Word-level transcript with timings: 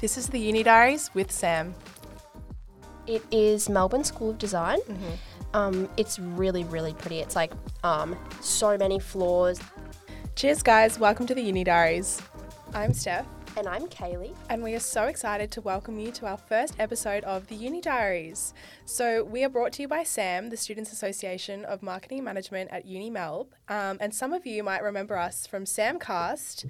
This 0.00 0.16
is 0.16 0.28
the 0.28 0.38
Uni 0.38 0.62
Diaries 0.62 1.10
with 1.14 1.30
Sam. 1.30 1.74
It 3.06 3.22
is 3.30 3.68
Melbourne 3.68 4.04
School 4.04 4.30
of 4.30 4.38
Design. 4.38 4.78
Mm-hmm. 4.80 5.12
Um, 5.52 5.90
it's 5.96 6.18
really, 6.18 6.64
really 6.64 6.94
pretty. 6.94 7.18
It's 7.18 7.36
like 7.36 7.52
um, 7.84 8.16
so 8.40 8.78
many 8.78 8.98
floors. 8.98 9.60
Cheers, 10.36 10.62
guys. 10.62 10.98
Welcome 10.98 11.26
to 11.26 11.34
the 11.34 11.42
Uni 11.42 11.64
Diaries. 11.64 12.22
I'm 12.72 12.94
Steph, 12.94 13.26
And 13.56 13.66
I'm 13.66 13.88
Kaylee. 13.88 14.34
and 14.48 14.62
we 14.62 14.74
are 14.74 14.80
so 14.80 15.04
excited 15.04 15.50
to 15.50 15.60
welcome 15.60 15.98
you 15.98 16.12
to 16.12 16.26
our 16.26 16.36
first 16.36 16.76
episode 16.78 17.24
of 17.24 17.48
the 17.48 17.56
Uni 17.56 17.80
Diaries. 17.80 18.54
So, 18.84 19.24
we 19.24 19.42
are 19.42 19.48
brought 19.48 19.72
to 19.74 19.82
you 19.82 19.88
by 19.88 20.04
SAM, 20.04 20.50
the 20.50 20.56
Students 20.56 20.92
Association 20.92 21.64
of 21.64 21.82
Marketing 21.82 22.22
Management 22.22 22.70
at 22.70 22.86
Uni 22.86 23.10
Melb. 23.10 23.48
Um, 23.68 23.98
and 24.00 24.14
some 24.14 24.32
of 24.32 24.46
you 24.46 24.62
might 24.62 24.84
remember 24.84 25.18
us 25.18 25.48
from 25.48 25.64
Samcast. 25.64 26.64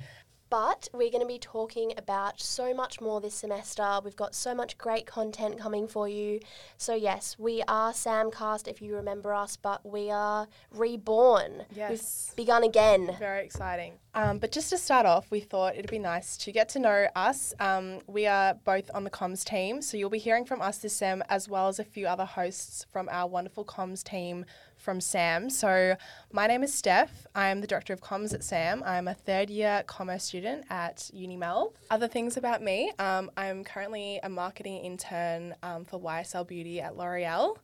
But 0.51 0.89
we're 0.93 1.11
going 1.11 1.23
to 1.23 1.29
be 1.29 1.39
talking 1.39 1.93
about 1.97 2.41
so 2.41 2.75
much 2.75 3.01
more 3.01 3.21
this 3.21 3.35
semester. 3.35 4.01
We've 4.05 4.17
got 4.17 4.35
so 4.35 4.53
much 4.53 4.77
great 4.77 5.07
content 5.07 5.61
coming 5.61 5.87
for 5.87 6.09
you. 6.09 6.41
So, 6.77 6.93
yes, 6.93 7.37
we 7.39 7.63
are 7.69 7.93
Samcast 7.93 8.67
if 8.67 8.83
you 8.83 8.97
remember 8.97 9.33
us, 9.33 9.57
but 9.57 9.87
we 9.87 10.11
are 10.11 10.49
reborn. 10.73 11.67
Yes. 11.73 12.33
We've 12.37 12.47
begun 12.47 12.65
again. 12.65 13.15
Very 13.21 13.45
exciting. 13.45 13.95
Um, 14.13 14.39
but 14.39 14.51
just 14.51 14.71
to 14.71 14.79
start 14.79 15.07
off, 15.07 15.31
we 15.31 15.39
thought 15.39 15.77
it'd 15.77 15.89
be 15.89 16.01
nice 16.01 16.37
to 16.39 16.51
get 16.51 16.69
to 16.71 16.81
know 16.81 17.07
us. 17.15 17.55
Um, 17.61 18.01
we 18.09 18.27
are 18.27 18.55
both 18.55 18.91
on 18.93 19.05
the 19.05 19.11
comms 19.11 19.45
team, 19.45 19.81
so 19.81 19.97
you'll 19.97 20.11
be 20.11 20.19
hearing 20.19 20.45
from 20.45 20.61
us 20.61 20.79
this 20.79 20.95
sem 20.95 21.23
as 21.29 21.49
well 21.49 21.69
as 21.69 21.79
a 21.79 21.85
few 21.85 22.09
other 22.09 22.25
hosts 22.25 22.85
from 22.91 23.09
our 23.09 23.29
wonderful 23.29 23.65
comms 23.65 24.03
team 24.03 24.47
from 24.81 25.01
SAM. 25.01 25.51
So 25.51 25.97
my 26.33 26.47
name 26.47 26.63
is 26.63 26.73
Steph. 26.73 27.27
I 27.35 27.49
am 27.49 27.61
the 27.61 27.67
director 27.67 27.93
of 27.93 28.01
comms 28.01 28.33
at 28.35 28.43
SAM. 28.43 28.83
I'm 28.85 29.07
a 29.09 29.15
third 29.15 29.51
year 29.51 29.85
commerce 29.87 30.25
student 30.25 30.65
at 30.71 31.11
UniMel. 31.15 31.75
Other 31.91 32.09
things 32.09 32.37
about 32.37 32.63
me, 32.63 32.91
um, 32.99 33.31
I'm 33.37 33.63
currently 33.63 34.21
a 34.23 34.29
marketing 34.29 34.79
intern 34.79 35.55
um, 35.63 35.85
for 35.85 36.01
YSL 36.01 36.47
Beauty 36.47 36.81
at 36.81 36.97
L'Oreal. 36.97 37.57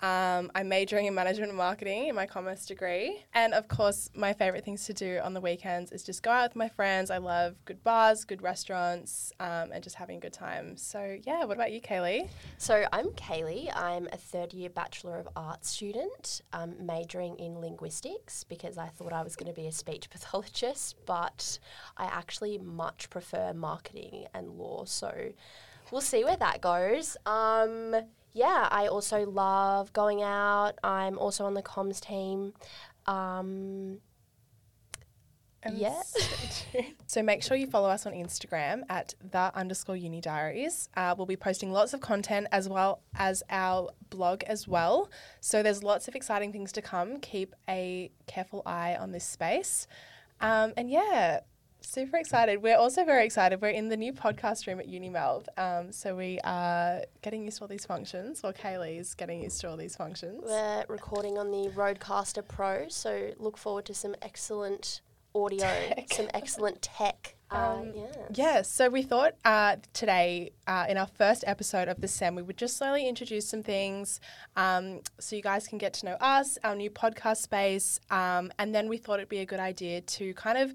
Um, 0.00 0.50
I'm 0.54 0.68
majoring 0.68 1.06
in 1.06 1.14
management 1.14 1.50
and 1.50 1.56
marketing 1.56 2.08
in 2.08 2.14
my 2.14 2.26
commerce 2.26 2.66
degree. 2.66 3.24
And 3.32 3.54
of 3.54 3.68
course, 3.68 4.10
my 4.14 4.32
favorite 4.32 4.64
things 4.64 4.84
to 4.86 4.92
do 4.92 5.20
on 5.22 5.34
the 5.34 5.40
weekends 5.40 5.92
is 5.92 6.02
just 6.02 6.22
go 6.22 6.30
out 6.30 6.50
with 6.50 6.56
my 6.56 6.68
friends. 6.68 7.10
I 7.10 7.18
love 7.18 7.54
good 7.64 7.82
bars, 7.84 8.24
good 8.24 8.42
restaurants, 8.42 9.32
um, 9.40 9.70
and 9.72 9.82
just 9.82 9.96
having 9.96 10.18
a 10.18 10.20
good 10.20 10.32
time. 10.32 10.76
So, 10.76 11.18
yeah, 11.22 11.44
what 11.44 11.56
about 11.56 11.72
you, 11.72 11.80
Kaylee? 11.80 12.28
So, 12.58 12.86
I'm 12.92 13.06
Kaylee. 13.10 13.70
I'm 13.74 14.08
a 14.12 14.16
third 14.16 14.52
year 14.52 14.68
Bachelor 14.68 15.18
of 15.18 15.28
Arts 15.36 15.70
student, 15.70 16.42
um, 16.52 16.74
majoring 16.84 17.36
in 17.36 17.60
linguistics 17.60 18.44
because 18.44 18.76
I 18.76 18.88
thought 18.88 19.12
I 19.12 19.22
was 19.22 19.36
going 19.36 19.52
to 19.52 19.58
be 19.58 19.68
a 19.68 19.72
speech 19.72 20.10
pathologist, 20.10 20.96
but 21.06 21.58
I 21.96 22.06
actually 22.06 22.58
much 22.58 23.08
prefer 23.10 23.52
marketing 23.54 24.26
and 24.34 24.50
law. 24.50 24.84
So, 24.84 25.30
we'll 25.90 26.00
see 26.00 26.24
where 26.24 26.36
that 26.36 26.60
goes. 26.60 27.16
Um, 27.24 27.94
yeah, 28.34 28.68
I 28.70 28.88
also 28.88 29.24
love 29.24 29.92
going 29.92 30.22
out. 30.22 30.72
I'm 30.82 31.18
also 31.18 31.44
on 31.46 31.54
the 31.54 31.62
comms 31.62 32.00
team. 32.00 32.52
Um, 33.06 34.00
Yeah. 35.66 36.02
so 37.06 37.22
make 37.22 37.42
sure 37.42 37.56
you 37.56 37.66
follow 37.66 37.88
us 37.88 38.06
on 38.06 38.12
Instagram 38.12 38.82
at 38.90 39.14
the 39.30 39.50
underscore 39.54 39.96
uni 39.96 40.20
diaries. 40.20 40.88
Uh, 40.96 41.14
we'll 41.16 41.26
be 41.26 41.36
posting 41.36 41.72
lots 41.72 41.94
of 41.94 42.00
content 42.00 42.48
as 42.52 42.68
well 42.68 43.00
as 43.14 43.42
our 43.48 43.88
blog 44.10 44.42
as 44.44 44.68
well. 44.68 45.10
So 45.40 45.62
there's 45.62 45.82
lots 45.82 46.08
of 46.08 46.14
exciting 46.14 46.52
things 46.52 46.72
to 46.72 46.82
come. 46.82 47.18
Keep 47.20 47.54
a 47.68 48.10
careful 48.26 48.62
eye 48.66 48.96
on 48.96 49.12
this 49.12 49.24
space. 49.24 49.86
Um, 50.40 50.74
and 50.76 50.90
yeah, 50.90 51.40
super 51.84 52.16
excited. 52.16 52.62
We're 52.62 52.76
also 52.76 53.04
very 53.04 53.24
excited. 53.24 53.60
We're 53.60 53.68
in 53.68 53.88
the 53.88 53.96
new 53.96 54.12
podcast 54.12 54.66
room 54.66 54.80
at 54.80 54.88
UniMelb. 54.88 55.46
Um, 55.56 55.92
so 55.92 56.16
we 56.16 56.38
are 56.44 57.02
getting 57.22 57.44
used 57.44 57.58
to 57.58 57.64
all 57.64 57.68
these 57.68 57.86
functions, 57.86 58.40
or 58.42 58.52
Kaylee's 58.52 59.14
getting 59.14 59.42
used 59.42 59.60
to 59.60 59.70
all 59.70 59.76
these 59.76 59.96
functions. 59.96 60.42
we're 60.44 60.84
recording 60.88 61.38
on 61.38 61.50
the 61.50 61.70
RODECaster 61.70 62.46
Pro, 62.46 62.88
so 62.88 63.30
look 63.38 63.56
forward 63.58 63.84
to 63.86 63.94
some 63.94 64.14
excellent 64.22 65.00
audio, 65.34 65.58
Tech. 65.66 66.12
some 66.12 66.28
excellent 66.34 66.82
tech. 66.82 67.34
Uh, 67.50 67.76
Um, 67.82 67.92
yeah. 67.94 68.06
Yeah, 68.32 68.62
so 68.62 68.88
we 68.88 69.02
thought 69.02 69.34
uh, 69.44 69.76
today, 69.92 70.50
uh, 70.66 70.86
in 70.88 70.96
our 70.96 71.06
first 71.06 71.44
episode 71.46 71.88
of 71.88 72.00
the 72.00 72.08
SEM, 72.08 72.34
we 72.34 72.42
would 72.42 72.56
just 72.56 72.76
slowly 72.78 73.06
introduce 73.06 73.46
some 73.46 73.62
things 73.62 74.18
um, 74.56 75.02
so 75.20 75.36
you 75.36 75.42
guys 75.42 75.68
can 75.68 75.76
get 75.78 75.92
to 75.94 76.06
know 76.06 76.16
us, 76.20 76.58
our 76.64 76.74
new 76.74 76.90
podcast 76.90 77.36
space, 77.42 78.00
um, 78.10 78.50
and 78.58 78.74
then 78.74 78.88
we 78.88 78.96
thought 78.96 79.20
it'd 79.20 79.28
be 79.28 79.38
a 79.40 79.46
good 79.46 79.60
idea 79.60 80.00
to 80.00 80.32
kind 80.34 80.56
of 80.58 80.72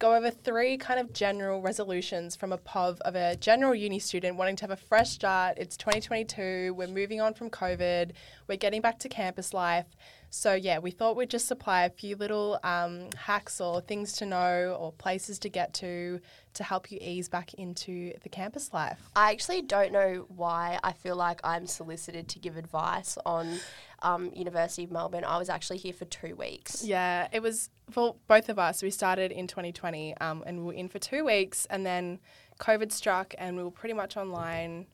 go 0.00 0.14
over 0.14 0.30
three 0.30 0.78
kind 0.78 0.98
of 0.98 1.12
general 1.12 1.60
resolutions 1.60 2.34
from 2.34 2.52
a 2.52 2.58
POV 2.58 3.00
of 3.02 3.14
a 3.14 3.36
general 3.36 3.74
uni 3.74 3.98
student 3.98 4.34
wanting 4.34 4.56
to 4.56 4.64
have 4.64 4.70
a 4.70 4.76
fresh 4.76 5.10
start. 5.10 5.58
It's 5.58 5.76
2022, 5.76 6.72
we're 6.74 6.88
moving 6.88 7.20
on 7.20 7.34
from 7.34 7.50
COVID, 7.50 8.12
we're 8.48 8.56
getting 8.56 8.80
back 8.80 8.98
to 9.00 9.10
campus 9.10 9.52
life. 9.52 9.84
So, 10.30 10.54
yeah, 10.54 10.78
we 10.78 10.92
thought 10.92 11.16
we'd 11.16 11.28
just 11.28 11.46
supply 11.46 11.82
a 11.82 11.90
few 11.90 12.14
little 12.14 12.60
um, 12.62 13.08
hacks 13.16 13.60
or 13.60 13.80
things 13.80 14.12
to 14.14 14.26
know 14.26 14.76
or 14.78 14.92
places 14.92 15.40
to 15.40 15.48
get 15.48 15.74
to 15.74 16.20
to 16.54 16.64
help 16.64 16.90
you 16.90 16.98
ease 17.00 17.28
back 17.28 17.54
into 17.54 18.12
the 18.22 18.28
campus 18.28 18.72
life. 18.72 19.00
I 19.14 19.32
actually 19.32 19.62
don't 19.62 19.92
know 19.92 20.26
why 20.28 20.78
I 20.82 20.92
feel 20.92 21.16
like 21.16 21.40
I'm 21.44 21.66
solicited 21.66 22.28
to 22.28 22.38
give 22.38 22.56
advice 22.56 23.18
on 23.26 23.58
um, 24.02 24.30
University 24.34 24.84
of 24.84 24.90
Melbourne. 24.90 25.24
I 25.24 25.38
was 25.38 25.48
actually 25.48 25.78
here 25.78 25.92
for 25.92 26.06
two 26.06 26.34
weeks. 26.34 26.84
Yeah, 26.84 27.28
it 27.32 27.40
was 27.40 27.70
for 27.90 28.16
both 28.28 28.48
of 28.48 28.58
us. 28.58 28.82
We 28.82 28.90
started 28.90 29.32
in 29.32 29.46
2020 29.46 30.16
um, 30.18 30.42
and 30.46 30.60
we 30.60 30.64
were 30.64 30.72
in 30.72 30.88
for 30.88 30.98
two 30.98 31.24
weeks, 31.24 31.66
and 31.70 31.84
then 31.84 32.18
COVID 32.60 32.92
struck, 32.92 33.34
and 33.38 33.56
we 33.56 33.64
were 33.64 33.70
pretty 33.70 33.94
much 33.94 34.16
online 34.16 34.86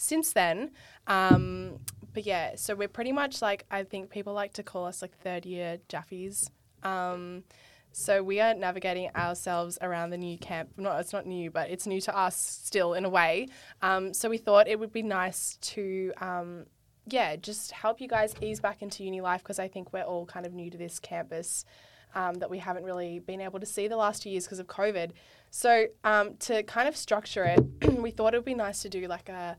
since 0.00 0.32
then. 0.32 0.70
Um, 1.06 1.78
but 2.12 2.24
yeah, 2.24 2.56
so 2.56 2.74
we're 2.74 2.88
pretty 2.88 3.12
much 3.12 3.42
like, 3.42 3.66
I 3.70 3.84
think 3.84 4.10
people 4.10 4.32
like 4.32 4.54
to 4.54 4.62
call 4.62 4.86
us 4.86 5.02
like 5.02 5.16
third 5.18 5.44
year 5.44 5.78
Jaffies. 5.88 6.48
Um, 6.82 7.44
so 7.92 8.22
we 8.22 8.40
are 8.40 8.54
navigating 8.54 9.10
ourselves 9.14 9.78
around 9.82 10.10
the 10.10 10.16
new 10.16 10.38
camp. 10.38 10.70
No, 10.76 10.96
it's 10.96 11.12
not 11.12 11.26
new, 11.26 11.50
but 11.50 11.70
it's 11.70 11.86
new 11.86 12.00
to 12.02 12.16
us 12.16 12.36
still 12.36 12.94
in 12.94 13.04
a 13.04 13.08
way. 13.10 13.48
Um, 13.82 14.14
so 14.14 14.30
we 14.30 14.38
thought 14.38 14.68
it 14.68 14.78
would 14.78 14.92
be 14.92 15.02
nice 15.02 15.58
to, 15.60 16.12
um, 16.20 16.66
yeah, 17.06 17.36
just 17.36 17.72
help 17.72 18.00
you 18.00 18.08
guys 18.08 18.34
ease 18.40 18.60
back 18.60 18.80
into 18.82 19.04
uni 19.04 19.20
life 19.20 19.42
because 19.42 19.58
I 19.58 19.68
think 19.68 19.92
we're 19.92 20.02
all 20.02 20.24
kind 20.24 20.46
of 20.46 20.54
new 20.54 20.70
to 20.70 20.78
this 20.78 20.98
campus 20.98 21.64
um, 22.14 22.34
that 22.36 22.48
we 22.48 22.58
haven't 22.58 22.84
really 22.84 23.18
been 23.18 23.40
able 23.40 23.60
to 23.60 23.66
see 23.66 23.86
the 23.86 23.96
last 23.96 24.22
two 24.22 24.30
years 24.30 24.44
because 24.44 24.60
of 24.60 24.66
COVID. 24.66 25.10
So 25.50 25.86
um, 26.04 26.36
to 26.38 26.62
kind 26.62 26.88
of 26.88 26.96
structure 26.96 27.44
it, 27.44 27.98
we 28.00 28.10
thought 28.10 28.34
it 28.34 28.38
would 28.38 28.44
be 28.44 28.54
nice 28.54 28.82
to 28.82 28.88
do 28.88 29.06
like 29.08 29.28
a 29.28 29.56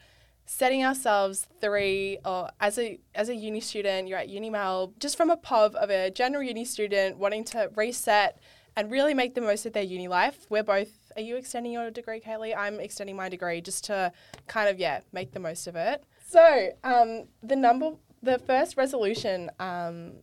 setting 0.51 0.84
ourselves 0.84 1.47
three 1.62 2.17
or 2.25 2.50
as 2.59 2.78
a 2.78 3.00
as 3.16 3.29
a 3.29 3.35
uni 3.35 3.62
student 3.62 4.06
you're 4.06 4.17
at 4.17 4.28
UniMel 4.28 4.91
just 5.00 5.16
from 5.16 5.29
a 5.29 5.38
pov 5.38 5.73
of 5.75 5.89
a 5.89 6.12
general 6.12 6.44
uni 6.44 6.66
student 6.66 7.17
wanting 7.17 7.45
to 7.45 7.72
reset 7.78 8.38
and 8.75 8.91
really 8.91 9.13
make 9.13 9.34
the 9.34 9.39
most 9.39 9.66
of 9.66 9.72
their 9.72 9.84
uni 9.84 10.09
life. 10.09 10.45
We're 10.50 10.63
both 10.63 10.89
are 11.16 11.22
you 11.22 11.38
extending 11.38 11.72
your 11.72 11.89
degree 11.89 12.19
Kaylee? 12.19 12.53
I'm 12.56 12.81
extending 12.81 13.16
my 13.16 13.29
degree 13.29 13.62
just 13.62 13.85
to 13.85 14.12
kind 14.47 14.67
of 14.67 14.78
yeah 14.78 15.00
make 15.13 15.31
the 15.31 15.39
most 15.39 15.67
of 15.67 15.78
it. 15.78 16.03
So 16.28 16.72
um, 16.83 17.28
the 17.41 17.56
number 17.56 17.91
the 18.22 18.38
first 18.38 18.75
resolution 18.75 19.51
um, 19.57 20.16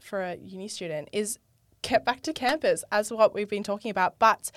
for 0.00 0.22
a 0.22 0.36
uni 0.36 0.68
student 0.68 1.10
is 1.12 1.38
get 1.82 2.06
back 2.06 2.22
to 2.22 2.32
campus 2.32 2.84
as 2.90 3.12
what 3.12 3.34
we've 3.34 3.50
been 3.50 3.62
talking 3.62 3.90
about. 3.90 4.18
But 4.18 4.50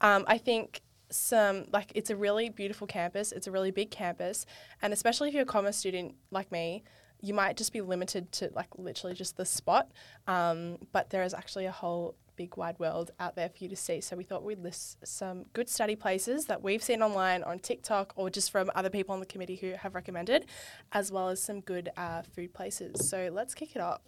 um, 0.00 0.24
I 0.26 0.38
think 0.38 0.82
some 1.10 1.66
like 1.72 1.92
it's 1.94 2.10
a 2.10 2.16
really 2.16 2.48
beautiful 2.48 2.86
campus 2.86 3.32
it's 3.32 3.46
a 3.46 3.50
really 3.50 3.70
big 3.70 3.90
campus 3.90 4.46
and 4.82 4.92
especially 4.92 5.28
if 5.28 5.34
you're 5.34 5.42
a 5.42 5.46
commerce 5.46 5.76
student 5.76 6.14
like 6.30 6.50
me 6.52 6.82
you 7.20 7.34
might 7.34 7.56
just 7.56 7.72
be 7.72 7.80
limited 7.80 8.30
to 8.32 8.50
like 8.54 8.68
literally 8.78 9.14
just 9.14 9.36
the 9.36 9.44
spot 9.44 9.90
um, 10.26 10.78
but 10.92 11.10
there 11.10 11.22
is 11.22 11.34
actually 11.34 11.66
a 11.66 11.72
whole 11.72 12.14
big 12.40 12.56
wide 12.56 12.78
world 12.78 13.10
out 13.20 13.36
there 13.36 13.50
for 13.50 13.56
you 13.58 13.68
to 13.68 13.76
see. 13.76 14.00
So 14.00 14.16
we 14.16 14.24
thought 14.24 14.42
we'd 14.42 14.60
list 14.60 14.96
some 15.04 15.44
good 15.52 15.68
study 15.68 15.94
places 15.94 16.46
that 16.46 16.62
we've 16.62 16.82
seen 16.82 17.02
online 17.02 17.42
on 17.42 17.58
tiktok 17.58 18.14
or 18.16 18.30
just 18.30 18.50
from 18.50 18.70
other 18.74 18.88
people 18.88 19.12
on 19.12 19.20
the 19.20 19.26
committee 19.26 19.56
who 19.56 19.72
have 19.72 19.94
recommended 19.94 20.46
as 20.92 21.12
well 21.12 21.28
as 21.28 21.42
some 21.42 21.60
good 21.60 21.90
uh, 21.98 22.22
food 22.22 22.54
places. 22.54 23.06
So 23.10 23.28
let's 23.30 23.54
kick 23.54 23.76
it 23.76 23.82
off 23.82 24.00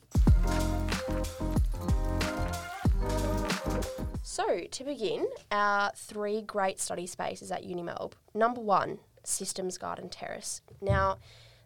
So, 4.23 4.61
to 4.71 4.85
begin, 4.85 5.27
our 5.51 5.93
three 5.95 6.43
great 6.43 6.81
study 6.81 7.07
spaces 7.07 7.51
at 7.51 7.65
UniMelb. 7.65 8.13
Number 8.35 8.61
one, 8.61 8.99
Systems 9.25 9.79
Garden 9.79 10.09
Terrace. 10.09 10.63
Now, 10.81 11.19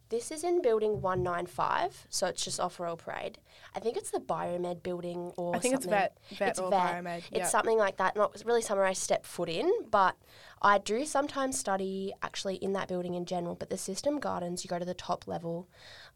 this 0.08 0.30
is 0.30 0.44
in 0.44 0.62
building 0.62 1.00
195, 1.02 2.06
so 2.08 2.28
it's 2.28 2.44
just 2.44 2.60
off 2.60 2.78
Royal 2.78 2.96
Parade. 2.96 3.38
I 3.74 3.80
think 3.80 3.96
it's 3.96 4.10
the 4.10 4.20
Biomed 4.20 4.82
building 4.82 5.32
or 5.36 5.56
I 5.56 5.58
think 5.58 5.74
it's 5.74 5.84
something. 5.84 5.98
vet, 5.98 6.16
vet 6.36 6.48
It's 6.50 6.58
or 6.60 6.70
vet. 6.70 7.04
biomed. 7.04 7.16
It's 7.18 7.30
yeah. 7.32 7.46
something 7.46 7.76
like 7.76 7.96
that. 7.96 8.14
Not 8.14 8.40
really 8.44 8.62
somewhere 8.62 8.86
I 8.86 8.92
step 8.92 9.26
foot 9.26 9.48
in, 9.48 9.70
but 9.90 10.16
I 10.62 10.78
do 10.78 11.04
sometimes 11.04 11.58
study 11.58 12.12
actually 12.22 12.54
in 12.56 12.72
that 12.74 12.86
building 12.88 13.14
in 13.14 13.26
general. 13.26 13.56
But 13.56 13.68
the 13.70 13.76
system 13.76 14.20
gardens, 14.20 14.64
you 14.64 14.68
go 14.68 14.78
to 14.78 14.84
the 14.84 14.94
top 14.94 15.26
level. 15.26 15.68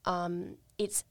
Um, 0.05 0.57
it's 0.79 1.03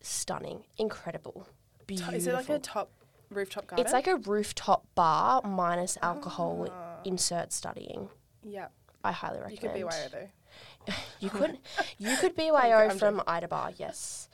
stunning, 0.00 0.64
incredible, 0.76 1.48
beautiful. 1.88 2.14
Is 2.14 2.26
it 2.28 2.34
like 2.34 2.48
a 2.48 2.60
top 2.60 2.92
rooftop 3.30 3.66
garden? 3.66 3.84
It's 3.84 3.92
like 3.92 4.06
a 4.06 4.16
rooftop 4.16 4.86
bar 4.94 5.42
minus 5.42 5.96
alcohol. 6.02 6.68
Ah. 6.70 6.96
Insert 7.04 7.52
studying. 7.52 8.08
yeah. 8.42 8.68
I 9.04 9.12
highly 9.12 9.38
recommend. 9.38 9.62
You 9.62 9.68
could 9.68 9.74
be 9.74 9.82
BYO 9.82 10.08
though. 10.10 10.94
You 11.20 11.30
could 11.30 11.58
you 11.98 12.16
could 12.16 12.34
BYO 12.34 12.88
I'm 12.90 12.98
from 12.98 13.22
Ida 13.26 13.46
Bar, 13.48 13.70
yes. 13.76 14.28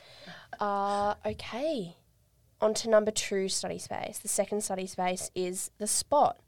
Uh, 0.58 1.14
okay. 1.26 1.96
On 2.62 2.72
to 2.74 2.88
number 2.88 3.10
two 3.10 3.48
study 3.50 3.78
space. 3.78 4.18
The 4.18 4.28
second 4.28 4.62
study 4.62 4.86
space 4.86 5.30
is 5.34 5.70
the 5.78 5.86
spot. 5.86 6.38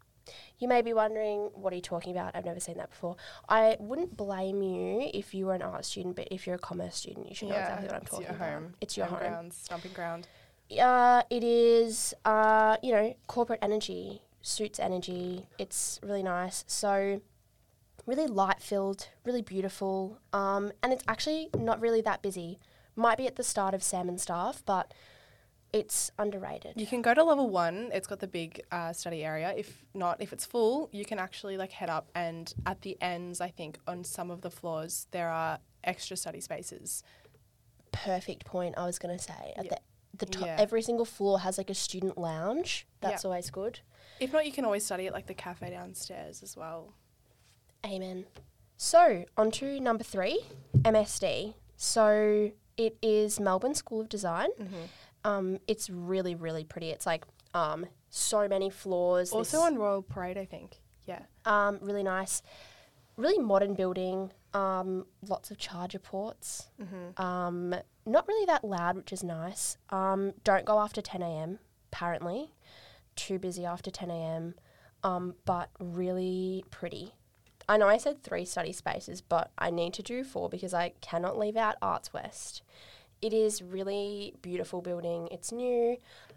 You 0.58 0.66
may 0.66 0.80
be 0.82 0.92
wondering, 0.94 1.50
what 1.54 1.72
are 1.72 1.76
you 1.76 1.82
talking 1.82 2.10
about? 2.12 2.34
I've 2.34 2.44
never 2.46 2.58
seen 2.58 2.78
that 2.78 2.90
before. 2.90 3.16
I 3.48 3.76
wouldn't 3.78 4.16
blame 4.16 4.62
you 4.62 5.10
if 5.12 5.34
you 5.34 5.46
were 5.46 5.54
an 5.54 5.62
art 5.62 5.84
student, 5.84 6.16
but 6.16 6.28
if 6.30 6.46
you're 6.46 6.56
a 6.56 6.58
commerce 6.58 6.96
student, 6.96 7.28
you 7.28 7.34
should 7.34 7.48
know 7.48 7.56
exactly 7.56 7.86
what 7.88 7.96
I'm 7.96 8.00
talking 8.06 8.26
about. 8.28 8.30
it's 8.30 8.40
talking 8.40 8.40
your 8.40 8.48
about. 8.48 8.62
home. 8.62 8.74
It's 8.80 8.96
your 8.96 9.06
home, 9.06 9.18
home. 9.18 9.28
ground, 9.28 9.52
stomping 9.52 9.92
ground. 9.92 10.28
Uh, 10.80 11.22
it 11.30 11.44
is, 11.44 12.14
uh, 12.24 12.76
you 12.82 12.92
know, 12.92 13.14
corporate 13.26 13.60
energy, 13.62 14.22
suits 14.42 14.78
energy. 14.80 15.46
It's 15.58 16.00
really 16.02 16.22
nice. 16.22 16.64
So, 16.66 17.20
really 18.06 18.26
light 18.26 18.60
filled, 18.60 19.08
really 19.24 19.42
beautiful. 19.42 20.18
Um, 20.32 20.72
and 20.82 20.92
it's 20.92 21.04
actually 21.08 21.50
not 21.56 21.80
really 21.80 22.00
that 22.02 22.22
busy. 22.22 22.58
Might 22.96 23.18
be 23.18 23.26
at 23.26 23.36
the 23.36 23.44
start 23.44 23.74
of 23.74 23.82
Sam 23.82 24.08
and 24.08 24.20
staff, 24.20 24.62
but 24.66 24.92
it's 25.72 26.10
underrated. 26.18 26.72
You 26.76 26.86
can 26.86 27.02
go 27.02 27.12
to 27.12 27.22
level 27.22 27.50
one. 27.50 27.90
It's 27.92 28.06
got 28.06 28.20
the 28.20 28.26
big 28.28 28.62
uh, 28.72 28.92
study 28.92 29.24
area. 29.24 29.52
If 29.56 29.84
not, 29.94 30.20
if 30.22 30.32
it's 30.32 30.46
full, 30.46 30.88
you 30.92 31.04
can 31.04 31.18
actually 31.18 31.56
like 31.58 31.72
head 31.72 31.90
up 31.90 32.08
and 32.14 32.52
at 32.64 32.80
the 32.82 32.96
ends, 33.02 33.40
I 33.40 33.48
think 33.48 33.78
on 33.86 34.02
some 34.02 34.30
of 34.30 34.40
the 34.40 34.50
floors 34.50 35.06
there 35.10 35.28
are 35.28 35.58
extra 35.84 36.16
study 36.16 36.40
spaces. 36.40 37.02
Perfect 37.92 38.44
point. 38.46 38.74
I 38.78 38.86
was 38.86 38.98
gonna 38.98 39.18
say 39.18 39.52
at 39.56 39.64
Yeah. 39.66 39.70
the 39.74 39.80
the 40.18 40.26
top, 40.26 40.46
Yeah. 40.46 40.56
every 40.58 40.82
single 40.82 41.04
floor 41.04 41.40
has 41.40 41.58
like 41.58 41.70
a 41.70 41.74
student 41.74 42.16
lounge. 42.18 42.86
That's 43.00 43.24
Yeah. 43.24 43.28
always 43.28 43.50
good. 43.50 43.80
If 44.20 44.32
not, 44.32 44.46
you 44.46 44.52
can 44.52 44.64
always 44.64 44.84
study 44.84 45.06
at 45.06 45.12
like 45.12 45.26
the 45.26 45.34
cafe 45.34 45.70
downstairs 45.70 46.42
as 46.42 46.56
well. 46.56 46.94
Amen. 47.84 48.26
So, 48.76 49.24
on 49.36 49.50
to 49.52 49.80
number 49.80 50.04
three, 50.04 50.40
MSD. 50.84 51.54
So, 51.76 52.50
it 52.76 52.96
is 53.02 53.40
Melbourne 53.40 53.74
School 53.74 54.00
of 54.00 54.08
Design. 54.08 54.48
Mm-hmm. 54.58 54.84
Um, 55.24 55.58
it's 55.66 55.88
really, 55.90 56.34
really 56.34 56.64
pretty. 56.64 56.90
It's 56.90 57.06
like 57.06 57.24
um, 57.54 57.86
so 58.10 58.46
many 58.48 58.68
floors. 58.70 59.32
Also 59.32 59.60
on 59.60 59.76
Royal 59.76 60.02
Parade, 60.02 60.36
I 60.38 60.44
think. 60.44 60.80
Yeah. 61.06 61.22
um, 61.44 61.78
really 61.80 62.02
nice, 62.02 62.42
really 63.16 63.38
modern 63.38 63.74
building. 63.74 64.32
Um, 64.52 65.06
lots 65.26 65.50
of 65.50 65.58
charger 65.58 65.98
ports. 65.98 66.68
Mm-hmm. 66.80 67.22
Not 68.06 68.26
really 68.28 68.46
that 68.46 68.64
loud, 68.64 68.96
which 68.96 69.12
is 69.12 69.24
nice. 69.24 69.76
Um, 69.90 70.32
don't 70.44 70.64
go 70.64 70.78
after 70.80 71.02
10 71.02 71.22
a.m. 71.22 71.58
Apparently, 71.92 72.52
too 73.16 73.38
busy 73.38 73.64
after 73.64 73.90
10 73.90 74.10
a.m. 74.10 74.54
Um, 75.02 75.34
but 75.44 75.70
really 75.80 76.64
pretty. 76.70 77.14
I 77.68 77.76
know 77.78 77.88
I 77.88 77.96
said 77.98 78.22
three 78.22 78.44
study 78.44 78.72
spaces, 78.72 79.20
but 79.20 79.50
I 79.58 79.70
need 79.70 79.92
to 79.94 80.02
do 80.02 80.22
four 80.22 80.48
because 80.48 80.72
I 80.72 80.92
cannot 81.00 81.36
leave 81.36 81.56
out 81.56 81.74
Arts 81.82 82.12
West. 82.12 82.62
It 83.20 83.32
is 83.32 83.60
really 83.62 84.34
beautiful 84.42 84.82
building. 84.82 85.28
It's 85.32 85.50
new. 85.50 85.96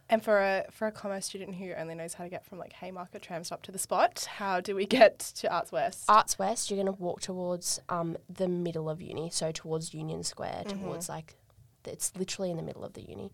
And 0.10 0.24
for 0.24 0.39
a 0.39 0.65
for 0.72 0.88
a 0.88 0.92
commerce 0.92 1.25
student 1.27 1.56
who 1.56 1.72
only 1.74 1.94
knows 1.94 2.15
how 2.15 2.24
to 2.24 2.30
get 2.31 2.45
from 2.45 2.57
like 2.57 2.74
Haymarket 2.74 3.22
tram 3.22 3.44
stop 3.44 3.62
to 3.63 3.72
the 3.72 3.77
spot, 3.77 4.27
how 4.38 4.60
do 4.60 4.75
we 4.75 4.88
get 4.88 5.19
to 5.19 5.54
Arts 5.54 5.72
West? 5.72 6.06
Arts 6.10 6.39
West, 6.39 6.72
you're 6.72 6.81
going 6.83 6.95
to 6.95 7.00
walk 7.04 7.22
towards 7.22 7.80
um, 7.89 8.18
the 8.27 8.48
middle 8.48 8.89
of 8.89 9.01
uni, 9.01 9.30
so 9.30 9.51
towards 9.51 9.94
Union 9.94 10.24
Square, 10.24 10.63
Mm-hmm. 10.68 10.83
towards 10.83 11.10
like, 11.10 11.36
it's 11.85 12.11
literally 12.17 12.51
in 12.51 12.57
the 12.57 12.63
middle 12.63 12.83
of 12.83 12.93
the 12.93 13.01
uni. 13.01 13.31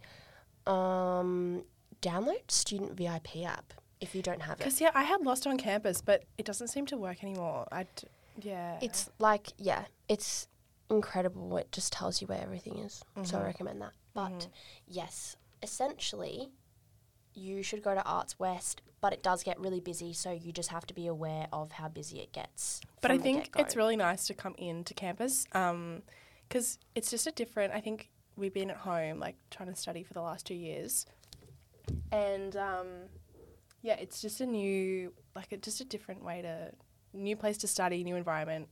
Um, 0.67 1.63
download 2.01 2.49
Student 2.49 2.93
VIP 2.97 3.37
app 3.45 3.73
if 4.01 4.15
you 4.15 4.21
don't 4.21 4.41
have 4.41 4.53
it. 4.59 4.63
Because 4.63 4.81
yeah, 4.81 4.91
I 4.93 5.03
had 5.03 5.21
Lost 5.21 5.47
on 5.47 5.57
campus, 5.57 6.01
but 6.01 6.23
it 6.37 6.45
doesn't 6.45 6.67
seem 6.67 6.85
to 6.87 6.97
work 6.97 7.23
anymore. 7.23 7.67
I 7.71 7.83
d- 7.83 8.07
yeah. 8.41 8.77
It's 8.81 9.09
like, 9.19 9.53
yeah, 9.57 9.85
it's 10.09 10.47
incredible. 10.89 11.57
It 11.57 11.71
just 11.71 11.93
tells 11.93 12.21
you 12.21 12.27
where 12.27 12.41
everything 12.41 12.77
is. 12.79 13.03
So 13.23 13.37
I 13.37 13.41
Mhm. 13.41 13.45
recommend 13.45 13.81
that. 13.81 13.93
But 14.13 14.31
Mhm. 14.31 14.49
yes, 14.87 15.37
essentially, 15.63 16.51
you 17.33 17.63
should 17.63 17.81
go 17.83 17.93
to 17.93 18.03
Arts 18.03 18.37
West, 18.39 18.81
but 19.01 19.13
it 19.13 19.21
does 19.23 19.43
get 19.43 19.59
really 19.59 19.79
busy, 19.79 20.13
so 20.13 20.31
you 20.31 20.51
just 20.51 20.69
have 20.69 20.85
to 20.87 20.93
be 20.93 21.05
aware 21.07 21.47
of 21.51 21.73
how 21.73 21.87
busy 21.87 22.19
it 22.21 22.31
gets. 22.31 22.81
But 23.01 23.11
I 23.11 23.17
think 23.17 23.43
get-go. 23.45 23.61
it's 23.61 23.75
really 23.75 23.95
nice 23.95 24.25
to 24.27 24.33
come 24.33 24.55
into 24.57 24.93
campus 24.93 25.45
because 25.45 26.79
it's 26.95 27.09
just 27.11 27.27
a 27.27 27.31
different. 27.31 27.73
I 27.73 27.81
think 27.81 28.09
we've 28.35 28.53
been 28.53 28.69
at 28.69 28.77
home 28.77 29.19
like 29.19 29.35
trying 29.51 29.69
to 29.69 29.75
study 29.75 30.03
for 30.03 30.13
the 30.13 30.21
last 30.21 30.45
two 30.45 30.55
years, 30.55 31.05
and 32.11 32.55
um, 32.55 32.87
yeah, 33.81 33.95
it's 33.95 34.21
just 34.21 34.41
a 34.41 34.45
new 34.45 35.13
like 35.35 35.51
a, 35.51 35.57
just 35.57 35.81
a 35.81 35.85
different 35.85 36.23
way 36.23 36.41
to 36.41 36.71
new 37.13 37.35
place 37.35 37.57
to 37.59 37.67
study, 37.67 38.03
new 38.03 38.15
environment. 38.15 38.67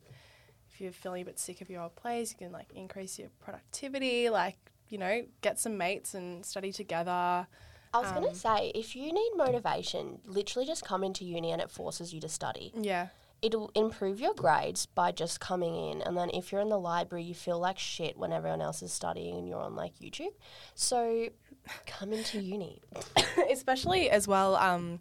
If 0.72 0.82
you're 0.82 0.92
feeling 0.92 1.22
a 1.22 1.26
bit 1.26 1.40
sick 1.40 1.62
of 1.62 1.70
your 1.70 1.82
old 1.84 1.96
place, 1.96 2.32
you 2.32 2.38
can 2.38 2.52
like 2.52 2.72
increase 2.74 3.20
your 3.20 3.30
productivity, 3.40 4.30
like 4.30 4.58
you 4.90 4.98
know, 4.98 5.24
get 5.42 5.60
some 5.60 5.78
mates 5.78 6.14
and 6.14 6.46
study 6.46 6.72
together. 6.72 7.48
I 7.96 8.00
was 8.00 8.12
going 8.12 8.26
Um, 8.26 8.32
to 8.32 8.36
say, 8.36 8.72
if 8.74 8.96
you 8.96 9.14
need 9.14 9.32
motivation, 9.36 10.20
literally 10.26 10.66
just 10.68 10.84
come 10.84 11.04
into 11.04 11.24
uni 11.26 11.52
and 11.52 11.62
it 11.62 11.70
forces 11.70 12.12
you 12.12 12.20
to 12.22 12.30
study. 12.30 12.72
Yeah, 12.76 13.10
It'll 13.44 13.72
improve 13.76 14.20
your 14.20 14.34
grades 14.34 14.86
by 14.86 15.12
just 15.12 15.40
coming 15.40 15.76
in. 15.76 16.02
And 16.02 16.18
then 16.18 16.30
if 16.34 16.52
you're 16.52 16.62
in 16.62 16.70
the 16.70 16.80
library, 16.80 17.24
you 17.24 17.36
feel 17.36 17.60
like 17.60 17.78
shit 17.78 18.18
when 18.18 18.32
everyone 18.32 18.62
else 18.62 18.82
is 18.82 18.92
studying 18.92 19.38
and 19.38 19.48
you're 19.48 19.62
on 19.62 19.76
like 19.76 19.94
YouTube. 20.00 20.34
So 20.74 21.28
come 21.86 22.14
into 22.14 22.40
uni. 22.40 22.82
especially 23.52 24.10
as 24.10 24.28
well. 24.28 24.56
Um, 24.56 25.00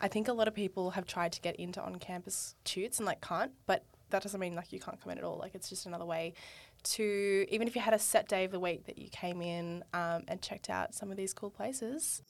I 0.00 0.08
think 0.08 0.28
a 0.28 0.32
lot 0.32 0.48
of 0.48 0.54
people 0.54 0.90
have 0.90 1.06
tried 1.06 1.32
to 1.32 1.40
get 1.40 1.56
into 1.56 1.80
on-campus 1.80 2.56
tutes 2.64 2.98
and 2.98 3.06
like 3.06 3.20
can't, 3.20 3.52
but 3.66 3.84
that 4.10 4.22
doesn't 4.22 4.40
mean 4.40 4.54
like 4.54 4.72
you 4.72 4.80
can't 4.80 5.00
come 5.00 5.12
in 5.12 5.18
at 5.18 5.24
all. 5.24 5.38
Like 5.38 5.54
it's 5.54 5.68
just 5.68 5.86
another 5.86 6.04
way 6.04 6.34
to 6.84 7.46
even 7.48 7.66
if 7.66 7.74
you 7.74 7.80
had 7.80 7.94
a 7.94 7.98
set 7.98 8.28
day 8.28 8.44
of 8.44 8.50
the 8.50 8.60
week 8.60 8.84
that 8.86 8.98
you 8.98 9.08
came 9.08 9.40
in 9.40 9.82
um, 9.94 10.24
and 10.28 10.42
checked 10.42 10.68
out 10.68 10.94
some 10.94 11.10
of 11.10 11.16
these 11.16 11.32
cool 11.32 11.50
places. 11.50 12.22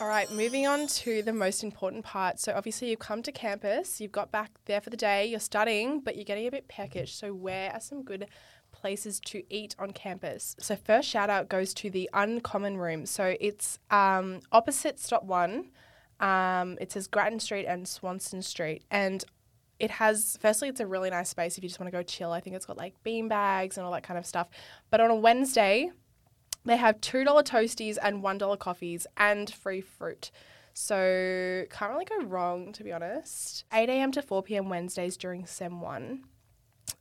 All 0.00 0.08
right, 0.08 0.30
moving 0.30 0.66
on 0.66 0.88
to 0.88 1.22
the 1.22 1.32
most 1.32 1.62
important 1.62 2.04
part. 2.04 2.40
So 2.40 2.52
obviously 2.54 2.90
you've 2.90 2.98
come 2.98 3.22
to 3.22 3.30
campus, 3.30 4.00
you've 4.00 4.12
got 4.12 4.32
back 4.32 4.50
there 4.66 4.80
for 4.80 4.90
the 4.90 4.96
day, 4.96 5.24
you're 5.24 5.38
studying, 5.38 6.00
but 6.00 6.16
you're 6.16 6.24
getting 6.24 6.46
a 6.46 6.50
bit 6.50 6.66
peckish. 6.66 7.14
So 7.14 7.32
where 7.32 7.72
are 7.72 7.80
some 7.80 8.02
good 8.02 8.26
places 8.72 9.20
to 9.26 9.42
eat 9.48 9.76
on 9.78 9.92
campus? 9.92 10.56
So 10.58 10.74
first 10.74 11.08
shout 11.08 11.30
out 11.30 11.48
goes 11.48 11.72
to 11.74 11.90
the 11.90 12.10
Uncommon 12.12 12.76
Room. 12.76 13.06
So 13.06 13.36
it's 13.40 13.78
um, 13.90 14.40
opposite 14.50 14.98
Stop 14.98 15.24
One. 15.24 15.70
Um, 16.18 16.76
it 16.80 16.90
says 16.90 17.06
Grattan 17.06 17.38
Street 17.38 17.66
and 17.66 17.86
Swanston 17.86 18.42
Street, 18.42 18.84
and 18.90 19.24
it 19.78 19.92
has 19.92 20.36
firstly 20.40 20.68
it's 20.68 20.80
a 20.80 20.86
really 20.86 21.10
nice 21.10 21.28
space 21.28 21.56
if 21.56 21.62
you 21.62 21.68
just 21.68 21.80
want 21.80 21.90
to 21.90 21.96
go 21.96 22.02
chill. 22.02 22.32
I 22.32 22.40
think 22.40 22.56
it's 22.56 22.66
got 22.66 22.76
like 22.76 22.94
bean 23.04 23.28
bags 23.28 23.78
and 23.78 23.86
all 23.86 23.92
that 23.92 24.02
kind 24.02 24.18
of 24.18 24.26
stuff. 24.26 24.48
But 24.90 25.00
on 25.00 25.10
a 25.10 25.16
Wednesday, 25.16 25.90
they 26.64 26.76
have 26.76 27.00
$2 27.00 27.26
toasties 27.44 27.98
and 28.02 28.22
$1 28.22 28.58
coffees 28.58 29.06
and 29.16 29.52
free 29.52 29.80
fruit. 29.80 30.30
So 30.72 31.64
can't 31.70 31.92
really 31.92 32.04
go 32.04 32.22
wrong, 32.22 32.72
to 32.72 32.82
be 32.82 32.92
honest. 32.92 33.64
8 33.72 33.88
a.m. 33.88 34.10
to 34.12 34.22
4 34.22 34.42
p.m. 34.42 34.68
Wednesdays 34.68 35.16
during 35.16 35.46
SEM 35.46 35.80
1. 35.80 36.24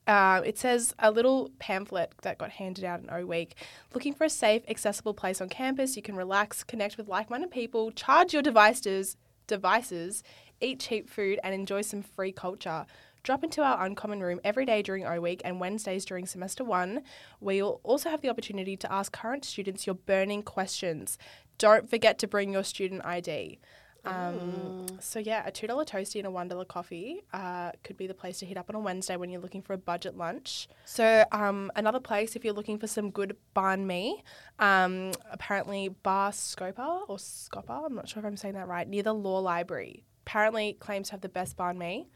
Uh, 0.05 0.41
it 0.45 0.57
says 0.57 0.93
a 0.99 1.09
little 1.09 1.49
pamphlet 1.59 2.13
that 2.21 2.37
got 2.37 2.51
handed 2.51 2.83
out 2.83 3.01
in 3.01 3.09
O 3.09 3.25
Week. 3.25 3.55
Looking 3.93 4.13
for 4.13 4.25
a 4.25 4.29
safe, 4.29 4.63
accessible 4.67 5.13
place 5.13 5.41
on 5.41 5.49
campus, 5.49 5.95
you 5.95 6.01
can 6.01 6.15
relax, 6.15 6.63
connect 6.63 6.97
with 6.97 7.07
like-minded 7.07 7.51
people, 7.51 7.91
charge 7.91 8.33
your 8.33 8.41
devices, 8.41 9.15
devices, 9.47 10.23
eat 10.61 10.79
cheap 10.79 11.09
food, 11.09 11.39
and 11.43 11.53
enjoy 11.53 11.81
some 11.81 12.01
free 12.01 12.31
culture. 12.31 12.85
Drop 13.23 13.41
into 13.41 13.61
our 13.61 13.85
uncommon 13.85 14.19
room 14.19 14.41
every 14.43 14.65
day 14.65 14.81
during 14.81 15.05
O 15.05 15.21
Week 15.21 15.41
and 15.45 15.57
Wednesdays 15.57 16.03
during 16.03 16.25
semester 16.25 16.63
one. 16.65 17.03
where 17.39 17.55
you'll 17.55 17.79
also 17.83 18.09
have 18.09 18.19
the 18.19 18.29
opportunity 18.29 18.75
to 18.75 18.91
ask 18.91 19.13
current 19.13 19.45
students 19.45 19.87
your 19.87 19.95
burning 19.95 20.43
questions. 20.43 21.17
Don't 21.57 21.89
forget 21.89 22.19
to 22.19 22.27
bring 22.27 22.51
your 22.51 22.65
student 22.65 23.05
ID. 23.05 23.59
Um, 24.05 24.85
so 24.99 25.19
yeah, 25.19 25.43
a 25.45 25.51
two 25.51 25.67
dollar 25.67 25.85
toasty 25.85 26.17
and 26.17 26.27
a 26.27 26.31
one 26.31 26.49
dollar 26.49 26.65
coffee 26.65 27.23
uh, 27.31 27.71
could 27.85 27.95
be 27.95 28.07
the 28.07 28.13
place 28.13 28.39
to 28.39 28.45
hit 28.45 28.57
up 28.57 28.69
on 28.69 28.75
a 28.75 28.79
Wednesday 28.81 29.15
when 29.15 29.29
you're 29.29 29.39
looking 29.39 29.61
for 29.61 29.71
a 29.71 29.77
budget 29.77 30.17
lunch. 30.17 30.67
So 30.83 31.23
um, 31.31 31.71
another 31.77 32.01
place 32.01 32.35
if 32.35 32.43
you're 32.43 32.53
looking 32.53 32.77
for 32.77 32.87
some 32.87 33.09
good 33.09 33.37
banh 33.55 33.85
mi, 33.85 34.21
um, 34.59 35.13
apparently 35.31 35.87
Bar 35.87 36.31
Scopa 36.31 37.03
or 37.07 37.15
Scopa, 37.15 37.85
I'm 37.85 37.95
not 37.95 38.09
sure 38.09 38.19
if 38.19 38.25
I'm 38.25 38.35
saying 38.35 38.55
that 38.55 38.67
right, 38.67 38.85
near 38.85 39.03
the 39.03 39.13
law 39.13 39.39
library. 39.39 40.03
Apparently 40.27 40.73
claims 40.73 41.07
to 41.07 41.13
have 41.13 41.21
the 41.21 41.29
best 41.29 41.55
banh 41.55 41.77
mi. 41.77 42.09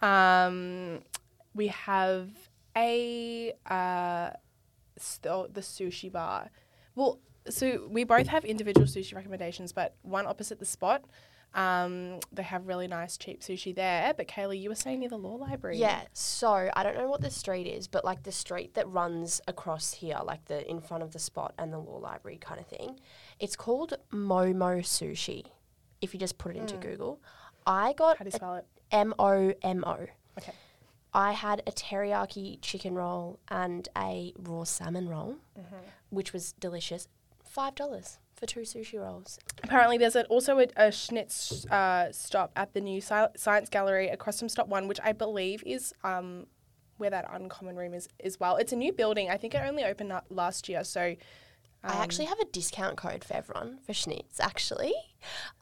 Um, 0.00 1.00
we 1.54 1.68
have 1.68 2.28
a 2.76 3.52
uh, 3.66 4.30
st- 4.98 5.54
the 5.54 5.60
sushi 5.60 6.10
bar. 6.12 6.50
Well, 6.94 7.20
so 7.48 7.88
we 7.90 8.04
both 8.04 8.26
have 8.26 8.44
individual 8.44 8.86
sushi 8.86 9.14
recommendations, 9.14 9.72
but 9.72 9.94
one 10.02 10.26
opposite 10.26 10.58
the 10.58 10.66
spot. 10.66 11.04
Um, 11.54 12.20
they 12.32 12.42
have 12.42 12.66
really 12.66 12.86
nice 12.86 13.16
cheap 13.16 13.40
sushi 13.40 13.74
there. 13.74 14.12
But 14.14 14.28
Kaylee, 14.28 14.60
you 14.60 14.68
were 14.68 14.74
saying 14.74 15.00
near 15.00 15.08
the 15.08 15.16
law 15.16 15.36
library. 15.36 15.78
Yeah, 15.78 16.02
so 16.12 16.70
I 16.74 16.82
don't 16.82 16.96
know 16.96 17.08
what 17.08 17.22
the 17.22 17.30
street 17.30 17.66
is, 17.66 17.88
but 17.88 18.04
like 18.04 18.24
the 18.24 18.32
street 18.32 18.74
that 18.74 18.86
runs 18.88 19.40
across 19.48 19.94
here, 19.94 20.18
like 20.22 20.44
the 20.46 20.68
in 20.68 20.80
front 20.80 21.02
of 21.02 21.12
the 21.12 21.18
spot 21.18 21.54
and 21.56 21.72
the 21.72 21.78
law 21.78 21.96
library 21.96 22.36
kind 22.36 22.60
of 22.60 22.66
thing, 22.66 23.00
it's 23.40 23.56
called 23.56 23.94
Momo 24.12 24.80
Sushi. 24.80 25.44
If 26.02 26.12
you 26.12 26.20
just 26.20 26.36
put 26.36 26.54
it 26.54 26.58
into 26.58 26.76
Google, 26.76 27.22
I 27.66 27.94
got 27.94 28.18
How 28.18 28.24
do 28.24 28.28
you 28.28 28.32
spell 28.32 28.56
it? 28.56 28.66
M 28.90 29.14
O 29.18 29.52
M 29.62 29.84
O. 29.86 30.06
Okay. 30.38 30.52
I 31.12 31.32
had 31.32 31.62
a 31.66 31.72
teriyaki 31.72 32.58
chicken 32.60 32.94
roll 32.94 33.38
and 33.48 33.88
a 33.96 34.32
raw 34.38 34.64
salmon 34.64 35.08
roll, 35.08 35.36
which 36.10 36.32
was 36.32 36.52
delicious. 36.52 37.08
Five 37.42 37.74
dollars 37.74 38.18
for 38.34 38.44
two 38.44 38.60
sushi 38.60 39.00
rolls. 39.00 39.38
Apparently, 39.64 39.96
there's 39.96 40.14
also 40.16 40.58
a, 40.58 40.64
a 40.76 40.88
Schnitz 40.92 41.64
uh, 41.70 42.12
stop 42.12 42.52
at 42.54 42.74
the 42.74 42.82
new 42.82 43.00
Sci- 43.00 43.28
Science 43.34 43.70
Gallery 43.70 44.08
across 44.08 44.38
from 44.38 44.50
Stop 44.50 44.68
One, 44.68 44.88
which 44.88 45.00
I 45.02 45.12
believe 45.12 45.62
is 45.64 45.94
um, 46.04 46.46
where 46.98 47.08
that 47.08 47.26
uncommon 47.32 47.76
room 47.76 47.94
is 47.94 48.08
as 48.22 48.38
well. 48.38 48.56
It's 48.56 48.72
a 48.72 48.76
new 48.76 48.92
building. 48.92 49.30
I 49.30 49.38
think 49.38 49.54
it 49.54 49.62
only 49.66 49.84
opened 49.84 50.12
up 50.12 50.26
last 50.28 50.68
year. 50.68 50.84
So 50.84 51.16
I 51.86 51.96
actually 52.02 52.26
have 52.26 52.38
a 52.40 52.44
discount 52.46 52.96
code 52.96 53.24
for 53.24 53.34
everyone 53.34 53.78
for 53.84 53.92
Schnitz, 53.92 54.40
actually. 54.40 54.94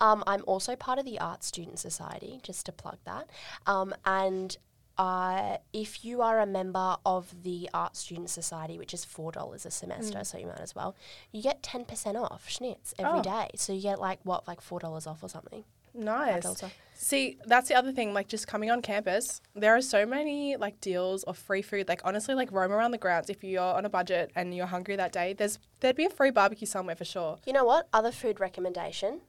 Um, 0.00 0.22
I'm 0.26 0.42
also 0.46 0.76
part 0.76 0.98
of 0.98 1.04
the 1.04 1.18
Art 1.20 1.44
Student 1.44 1.78
Society, 1.78 2.40
just 2.42 2.66
to 2.66 2.72
plug 2.72 2.98
that. 3.04 3.28
Um, 3.66 3.94
and 4.04 4.56
uh, 4.96 5.56
if 5.72 6.04
you 6.04 6.22
are 6.22 6.38
a 6.40 6.46
member 6.46 6.96
of 7.04 7.42
the 7.42 7.68
Art 7.74 7.96
Student 7.96 8.30
Society, 8.30 8.78
which 8.78 8.94
is 8.94 9.04
$4 9.04 9.66
a 9.66 9.70
semester, 9.70 10.22
so 10.24 10.38
you 10.38 10.46
might 10.46 10.60
as 10.60 10.74
well, 10.74 10.94
you 11.32 11.42
get 11.42 11.62
10% 11.62 12.14
off 12.30 12.48
Schnitz 12.48 12.94
every 12.98 13.18
Oh. 13.20 13.22
day. 13.22 13.48
So 13.56 13.72
you 13.72 13.82
get 13.82 14.00
like, 14.00 14.20
what, 14.22 14.46
like 14.46 14.60
$4 14.60 15.06
off 15.06 15.22
or 15.22 15.28
something? 15.28 15.64
Nice. 15.94 16.44
$5. 16.44 16.70
See, 16.96 17.38
that's 17.44 17.68
the 17.68 17.74
other 17.74 17.92
thing. 17.92 18.14
Like, 18.14 18.28
just 18.28 18.46
coming 18.46 18.70
on 18.70 18.80
campus, 18.80 19.40
there 19.54 19.76
are 19.76 19.82
so 19.82 20.06
many 20.06 20.56
like 20.56 20.80
deals 20.80 21.22
of 21.24 21.36
free 21.36 21.62
food. 21.62 21.88
Like, 21.88 22.00
honestly, 22.04 22.34
like 22.34 22.52
roam 22.52 22.72
around 22.72 22.92
the 22.92 22.98
grounds 22.98 23.30
if 23.30 23.42
you're 23.42 23.62
on 23.62 23.84
a 23.84 23.90
budget 23.90 24.30
and 24.34 24.54
you're 24.54 24.66
hungry 24.66 24.96
that 24.96 25.12
day. 25.12 25.32
There's 25.32 25.58
there'd 25.80 25.96
be 25.96 26.04
a 26.04 26.10
free 26.10 26.30
barbecue 26.30 26.66
somewhere 26.66 26.96
for 26.96 27.04
sure. 27.04 27.38
You 27.46 27.52
know 27.52 27.64
what? 27.64 27.88
Other 27.92 28.12
food 28.12 28.40
recommendation. 28.40 29.20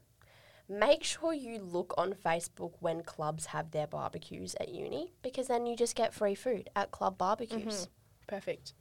Make 0.68 1.04
sure 1.04 1.32
you 1.32 1.60
look 1.60 1.94
on 1.96 2.14
Facebook 2.14 2.74
when 2.80 3.04
clubs 3.04 3.48
have 3.48 3.70
their 3.72 3.86
barbecues 3.86 4.56
at 4.60 4.70
uni 4.70 5.14
because 5.22 5.48
then 5.48 5.68
you 5.68 5.76
just 5.76 5.96
get 5.96 6.14
free 6.14 6.34
food 6.34 6.70
at 6.76 6.90
club 6.90 7.20
barbecues. 7.20 7.62
Mm-hmm. 7.62 8.36
Perfect. 8.36 8.74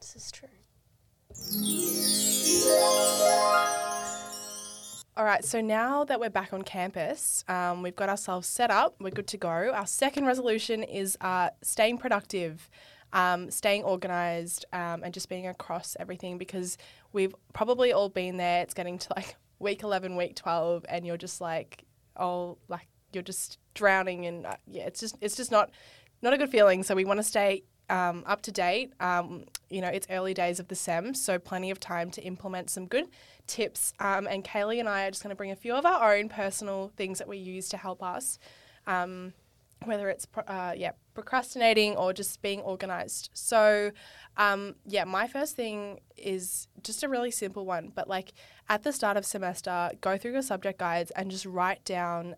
This 0.00 0.16
is 0.16 0.30
true. 0.30 0.48
All 5.18 5.24
right, 5.24 5.44
so 5.44 5.60
now 5.60 6.04
that 6.04 6.20
we're 6.20 6.30
back 6.30 6.52
on 6.52 6.62
campus, 6.62 7.44
um, 7.48 7.82
we've 7.82 7.96
got 7.96 8.08
ourselves 8.08 8.46
set 8.46 8.70
up. 8.70 8.94
We're 9.00 9.10
good 9.10 9.26
to 9.26 9.36
go. 9.36 9.48
Our 9.48 9.84
second 9.84 10.26
resolution 10.26 10.84
is 10.84 11.18
uh, 11.20 11.50
staying 11.60 11.98
productive, 11.98 12.70
um, 13.12 13.50
staying 13.50 13.82
organized, 13.82 14.64
um, 14.72 15.02
and 15.02 15.12
just 15.12 15.28
being 15.28 15.48
across 15.48 15.96
everything 15.98 16.38
because 16.38 16.78
we've 17.12 17.34
probably 17.52 17.92
all 17.92 18.08
been 18.08 18.36
there. 18.36 18.62
It's 18.62 18.74
getting 18.74 18.96
to 18.96 19.12
like 19.16 19.34
week 19.58 19.82
11, 19.82 20.14
week 20.14 20.36
12, 20.36 20.86
and 20.88 21.04
you're 21.04 21.16
just 21.16 21.40
like, 21.40 21.82
oh, 22.16 22.56
like 22.68 22.86
you're 23.12 23.24
just 23.24 23.58
drowning. 23.74 24.24
And 24.24 24.46
uh, 24.46 24.54
yeah, 24.68 24.84
it's 24.84 25.00
just, 25.00 25.16
it's 25.20 25.34
just 25.34 25.50
not, 25.50 25.72
not 26.22 26.32
a 26.32 26.38
good 26.38 26.50
feeling. 26.50 26.84
So 26.84 26.94
we 26.94 27.04
want 27.04 27.18
to 27.18 27.24
stay 27.24 27.64
um, 27.88 28.22
up 28.26 28.42
to 28.42 28.52
date. 28.52 28.92
Um, 29.00 29.44
you 29.70 29.80
know, 29.80 29.88
it's 29.88 30.06
early 30.10 30.34
days 30.34 30.60
of 30.60 30.68
the 30.68 30.74
SEM, 30.74 31.14
so 31.14 31.38
plenty 31.38 31.70
of 31.70 31.80
time 31.80 32.10
to 32.12 32.22
implement 32.22 32.70
some 32.70 32.86
good 32.86 33.08
tips. 33.46 33.92
Um, 33.98 34.26
and 34.26 34.44
Kaylee 34.44 34.80
and 34.80 34.88
I 34.88 35.06
are 35.06 35.10
just 35.10 35.22
going 35.22 35.30
to 35.30 35.36
bring 35.36 35.50
a 35.50 35.56
few 35.56 35.74
of 35.74 35.84
our 35.84 36.14
own 36.14 36.28
personal 36.28 36.92
things 36.96 37.18
that 37.18 37.28
we 37.28 37.38
use 37.38 37.68
to 37.70 37.76
help 37.76 38.02
us, 38.02 38.38
um, 38.86 39.32
whether 39.84 40.08
it's 40.08 40.26
uh, 40.46 40.74
yeah 40.76 40.92
procrastinating 41.14 41.96
or 41.96 42.12
just 42.12 42.40
being 42.42 42.60
organized. 42.60 43.30
So, 43.32 43.90
um, 44.36 44.76
yeah, 44.86 45.04
my 45.04 45.26
first 45.26 45.56
thing 45.56 46.00
is 46.16 46.68
just 46.82 47.02
a 47.02 47.08
really 47.08 47.30
simple 47.30 47.66
one, 47.66 47.92
but 47.94 48.08
like 48.08 48.32
at 48.68 48.84
the 48.84 48.92
start 48.92 49.16
of 49.16 49.26
semester, 49.26 49.90
go 50.00 50.16
through 50.16 50.32
your 50.32 50.42
subject 50.42 50.78
guides 50.78 51.10
and 51.12 51.30
just 51.30 51.44
write 51.44 51.84
down. 51.84 52.36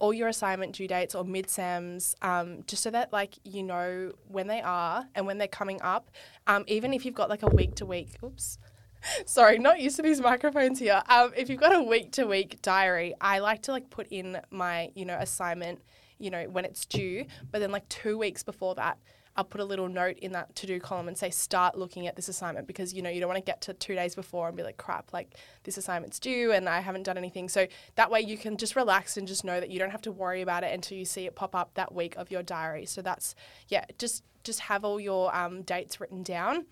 All 0.00 0.12
your 0.12 0.28
assignment 0.28 0.74
due 0.74 0.88
dates 0.88 1.14
or 1.14 1.24
mid-sems 1.24 2.16
um, 2.22 2.64
just 2.66 2.82
so 2.82 2.90
that 2.90 3.12
like 3.12 3.38
you 3.44 3.62
know 3.62 4.12
when 4.28 4.46
they 4.48 4.60
are 4.60 5.06
and 5.14 5.26
when 5.26 5.38
they're 5.38 5.46
coming 5.46 5.80
up 5.82 6.10
um, 6.46 6.64
even 6.66 6.92
if 6.92 7.04
you've 7.04 7.14
got 7.14 7.28
like 7.28 7.42
a 7.42 7.48
week 7.48 7.74
to 7.76 7.86
week 7.86 8.16
oops 8.24 8.58
sorry 9.26 9.58
not 9.58 9.80
used 9.80 9.96
to 9.96 10.02
these 10.02 10.20
microphones 10.20 10.78
here 10.78 11.02
um, 11.08 11.32
if 11.36 11.48
you've 11.48 11.60
got 11.60 11.74
a 11.74 11.82
week 11.82 12.12
to 12.12 12.24
week 12.24 12.60
diary 12.62 13.14
i 13.20 13.38
like 13.38 13.62
to 13.62 13.72
like 13.72 13.88
put 13.90 14.06
in 14.10 14.40
my 14.50 14.90
you 14.94 15.04
know 15.04 15.16
assignment 15.18 15.80
you 16.20 16.30
know 16.30 16.44
when 16.44 16.64
it's 16.64 16.84
due 16.86 17.24
but 17.50 17.60
then 17.60 17.70
like 17.70 17.88
two 17.88 18.16
weeks 18.16 18.42
before 18.42 18.74
that 18.74 18.98
I'll 19.36 19.44
put 19.44 19.60
a 19.60 19.64
little 19.64 19.88
note 19.88 20.18
in 20.18 20.32
that 20.32 20.54
to 20.56 20.66
do 20.66 20.80
column 20.80 21.08
and 21.08 21.16
say 21.16 21.30
start 21.30 21.78
looking 21.78 22.06
at 22.06 22.16
this 22.16 22.28
assignment 22.28 22.66
because 22.66 22.92
you 22.92 23.00
know 23.00 23.10
you 23.10 23.20
don't 23.20 23.28
want 23.28 23.38
to 23.38 23.44
get 23.44 23.60
to 23.62 23.74
two 23.74 23.94
days 23.94 24.14
before 24.14 24.48
and 24.48 24.56
be 24.56 24.62
like 24.62 24.76
crap 24.76 25.12
like 25.12 25.34
this 25.62 25.76
assignment's 25.76 26.18
due 26.18 26.52
and 26.52 26.68
I 26.68 26.80
haven't 26.80 27.04
done 27.04 27.16
anything. 27.16 27.48
So 27.48 27.66
that 27.94 28.10
way 28.10 28.20
you 28.20 28.36
can 28.36 28.56
just 28.56 28.74
relax 28.76 29.16
and 29.16 29.28
just 29.28 29.44
know 29.44 29.60
that 29.60 29.70
you 29.70 29.78
don't 29.78 29.90
have 29.90 30.02
to 30.02 30.12
worry 30.12 30.42
about 30.42 30.64
it 30.64 30.74
until 30.74 30.98
you 30.98 31.04
see 31.04 31.26
it 31.26 31.36
pop 31.36 31.54
up 31.54 31.74
that 31.74 31.94
week 31.94 32.16
of 32.16 32.30
your 32.30 32.42
diary. 32.42 32.86
So 32.86 33.02
that's 33.02 33.34
yeah 33.68 33.84
just 33.98 34.24
just 34.42 34.60
have 34.60 34.84
all 34.84 34.98
your 34.98 35.34
um, 35.34 35.62
dates 35.62 36.00
written 36.00 36.22
down. 36.22 36.66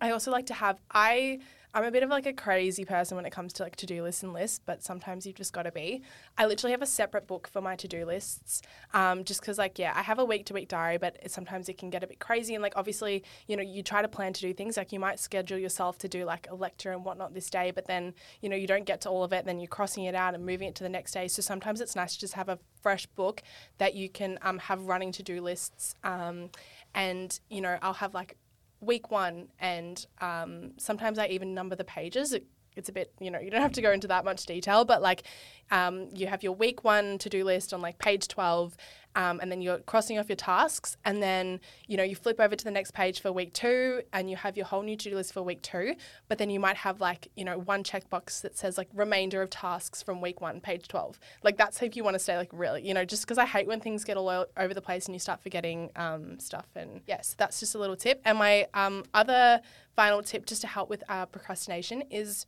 I 0.00 0.10
also 0.10 0.30
like 0.30 0.46
to 0.46 0.54
have 0.54 0.80
I 0.90 1.40
I'm 1.74 1.84
a 1.84 1.90
bit 1.90 2.02
of 2.02 2.10
like 2.10 2.26
a 2.26 2.34
crazy 2.34 2.84
person 2.84 3.16
when 3.16 3.24
it 3.24 3.30
comes 3.30 3.54
to 3.54 3.62
like 3.62 3.76
to-do 3.76 4.02
lists 4.02 4.22
and 4.22 4.34
lists, 4.34 4.60
but 4.64 4.82
sometimes 4.82 5.26
you've 5.26 5.36
just 5.36 5.54
got 5.54 5.62
to 5.62 5.72
be. 5.72 6.02
I 6.36 6.44
literally 6.44 6.72
have 6.72 6.82
a 6.82 6.86
separate 6.86 7.26
book 7.26 7.48
for 7.48 7.62
my 7.62 7.76
to-do 7.76 8.04
lists, 8.04 8.60
um, 8.92 9.24
just 9.24 9.40
because 9.40 9.56
like 9.56 9.78
yeah, 9.78 9.92
I 9.96 10.02
have 10.02 10.18
a 10.18 10.24
week-to-week 10.24 10.68
diary, 10.68 10.98
but 10.98 11.30
sometimes 11.30 11.70
it 11.70 11.78
can 11.78 11.88
get 11.88 12.04
a 12.04 12.06
bit 12.06 12.18
crazy. 12.18 12.54
And 12.54 12.62
like 12.62 12.74
obviously, 12.76 13.24
you 13.46 13.56
know, 13.56 13.62
you 13.62 13.82
try 13.82 14.02
to 14.02 14.08
plan 14.08 14.34
to 14.34 14.40
do 14.42 14.52
things 14.52 14.76
like 14.76 14.92
you 14.92 15.00
might 15.00 15.18
schedule 15.18 15.56
yourself 15.56 15.96
to 15.98 16.08
do 16.08 16.26
like 16.26 16.46
a 16.50 16.54
lecture 16.54 16.92
and 16.92 17.06
whatnot 17.06 17.32
this 17.32 17.48
day, 17.48 17.70
but 17.70 17.86
then 17.86 18.12
you 18.42 18.50
know 18.50 18.56
you 18.56 18.66
don't 18.66 18.84
get 18.84 19.00
to 19.02 19.08
all 19.08 19.24
of 19.24 19.32
it, 19.32 19.46
then 19.46 19.58
you're 19.58 19.66
crossing 19.66 20.04
it 20.04 20.14
out 20.14 20.34
and 20.34 20.44
moving 20.44 20.68
it 20.68 20.74
to 20.74 20.84
the 20.84 20.90
next 20.90 21.12
day. 21.12 21.26
So 21.26 21.40
sometimes 21.40 21.80
it's 21.80 21.96
nice 21.96 22.14
to 22.14 22.20
just 22.20 22.34
have 22.34 22.50
a 22.50 22.58
fresh 22.82 23.06
book 23.06 23.42
that 23.78 23.94
you 23.94 24.10
can 24.10 24.38
um, 24.42 24.58
have 24.58 24.84
running 24.84 25.12
to-do 25.12 25.40
lists, 25.40 25.94
um, 26.04 26.50
and 26.94 27.40
you 27.48 27.62
know 27.62 27.78
I'll 27.80 27.94
have 27.94 28.12
like 28.12 28.36
week 28.82 29.10
one, 29.10 29.48
and 29.58 30.04
um, 30.20 30.72
sometimes 30.76 31.18
I 31.18 31.28
even 31.28 31.54
number 31.54 31.74
the 31.76 31.84
pages. 31.84 32.32
It, 32.32 32.46
it's 32.76 32.88
a 32.88 32.92
bit, 32.92 33.12
you 33.20 33.30
know, 33.30 33.38
you 33.38 33.50
don't 33.50 33.60
have 33.60 33.72
to 33.72 33.82
go 33.82 33.92
into 33.92 34.08
that 34.08 34.24
much 34.24 34.46
detail, 34.46 34.84
but 34.84 35.02
like 35.02 35.24
um, 35.70 36.08
you 36.14 36.26
have 36.26 36.42
your 36.42 36.52
week 36.52 36.84
one 36.84 37.18
to 37.18 37.28
do 37.28 37.44
list 37.44 37.74
on 37.74 37.80
like 37.80 37.98
page 37.98 38.28
12, 38.28 38.76
um, 39.16 39.40
and 39.40 39.50
then 39.50 39.60
you're 39.60 39.78
crossing 39.78 40.18
off 40.18 40.28
your 40.28 40.36
tasks, 40.36 40.96
and 41.04 41.22
then, 41.22 41.60
you 41.86 41.96
know, 41.96 42.02
you 42.02 42.16
flip 42.16 42.40
over 42.40 42.56
to 42.56 42.64
the 42.64 42.70
next 42.70 42.92
page 42.92 43.20
for 43.20 43.32
week 43.32 43.52
two, 43.52 44.02
and 44.12 44.30
you 44.30 44.36
have 44.36 44.56
your 44.56 44.66
whole 44.66 44.82
new 44.82 44.96
to 44.96 45.10
do 45.10 45.16
list 45.16 45.32
for 45.32 45.42
week 45.42 45.62
two, 45.62 45.94
but 46.28 46.38
then 46.38 46.50
you 46.50 46.60
might 46.60 46.76
have 46.76 47.00
like, 47.00 47.28
you 47.36 47.44
know, 47.44 47.58
one 47.58 47.84
checkbox 47.84 48.40
that 48.42 48.56
says 48.56 48.78
like 48.78 48.88
remainder 48.94 49.42
of 49.42 49.50
tasks 49.50 50.02
from 50.02 50.20
week 50.20 50.40
one, 50.40 50.60
page 50.60 50.88
12. 50.88 51.18
Like 51.42 51.56
that's 51.56 51.82
if 51.82 51.96
you 51.96 52.04
want 52.04 52.14
to 52.14 52.18
stay 52.18 52.36
like 52.36 52.50
really, 52.52 52.86
you 52.86 52.94
know, 52.94 53.04
just 53.04 53.22
because 53.22 53.38
I 53.38 53.46
hate 53.46 53.66
when 53.66 53.80
things 53.80 54.04
get 54.04 54.16
all 54.16 54.46
over 54.56 54.74
the 54.74 54.80
place 54.80 55.06
and 55.06 55.14
you 55.14 55.18
start 55.18 55.42
forgetting 55.42 55.90
um, 55.96 56.38
stuff. 56.38 56.66
And 56.74 57.00
yes, 57.06 57.34
that's 57.36 57.60
just 57.60 57.74
a 57.74 57.78
little 57.78 57.96
tip. 57.96 58.20
And 58.24 58.38
my 58.38 58.66
um, 58.74 59.04
other 59.14 59.60
final 59.94 60.22
tip 60.22 60.46
just 60.46 60.60
to 60.62 60.66
help 60.66 60.88
with 60.88 61.02
uh, 61.08 61.26
procrastination 61.26 62.02
is 62.10 62.46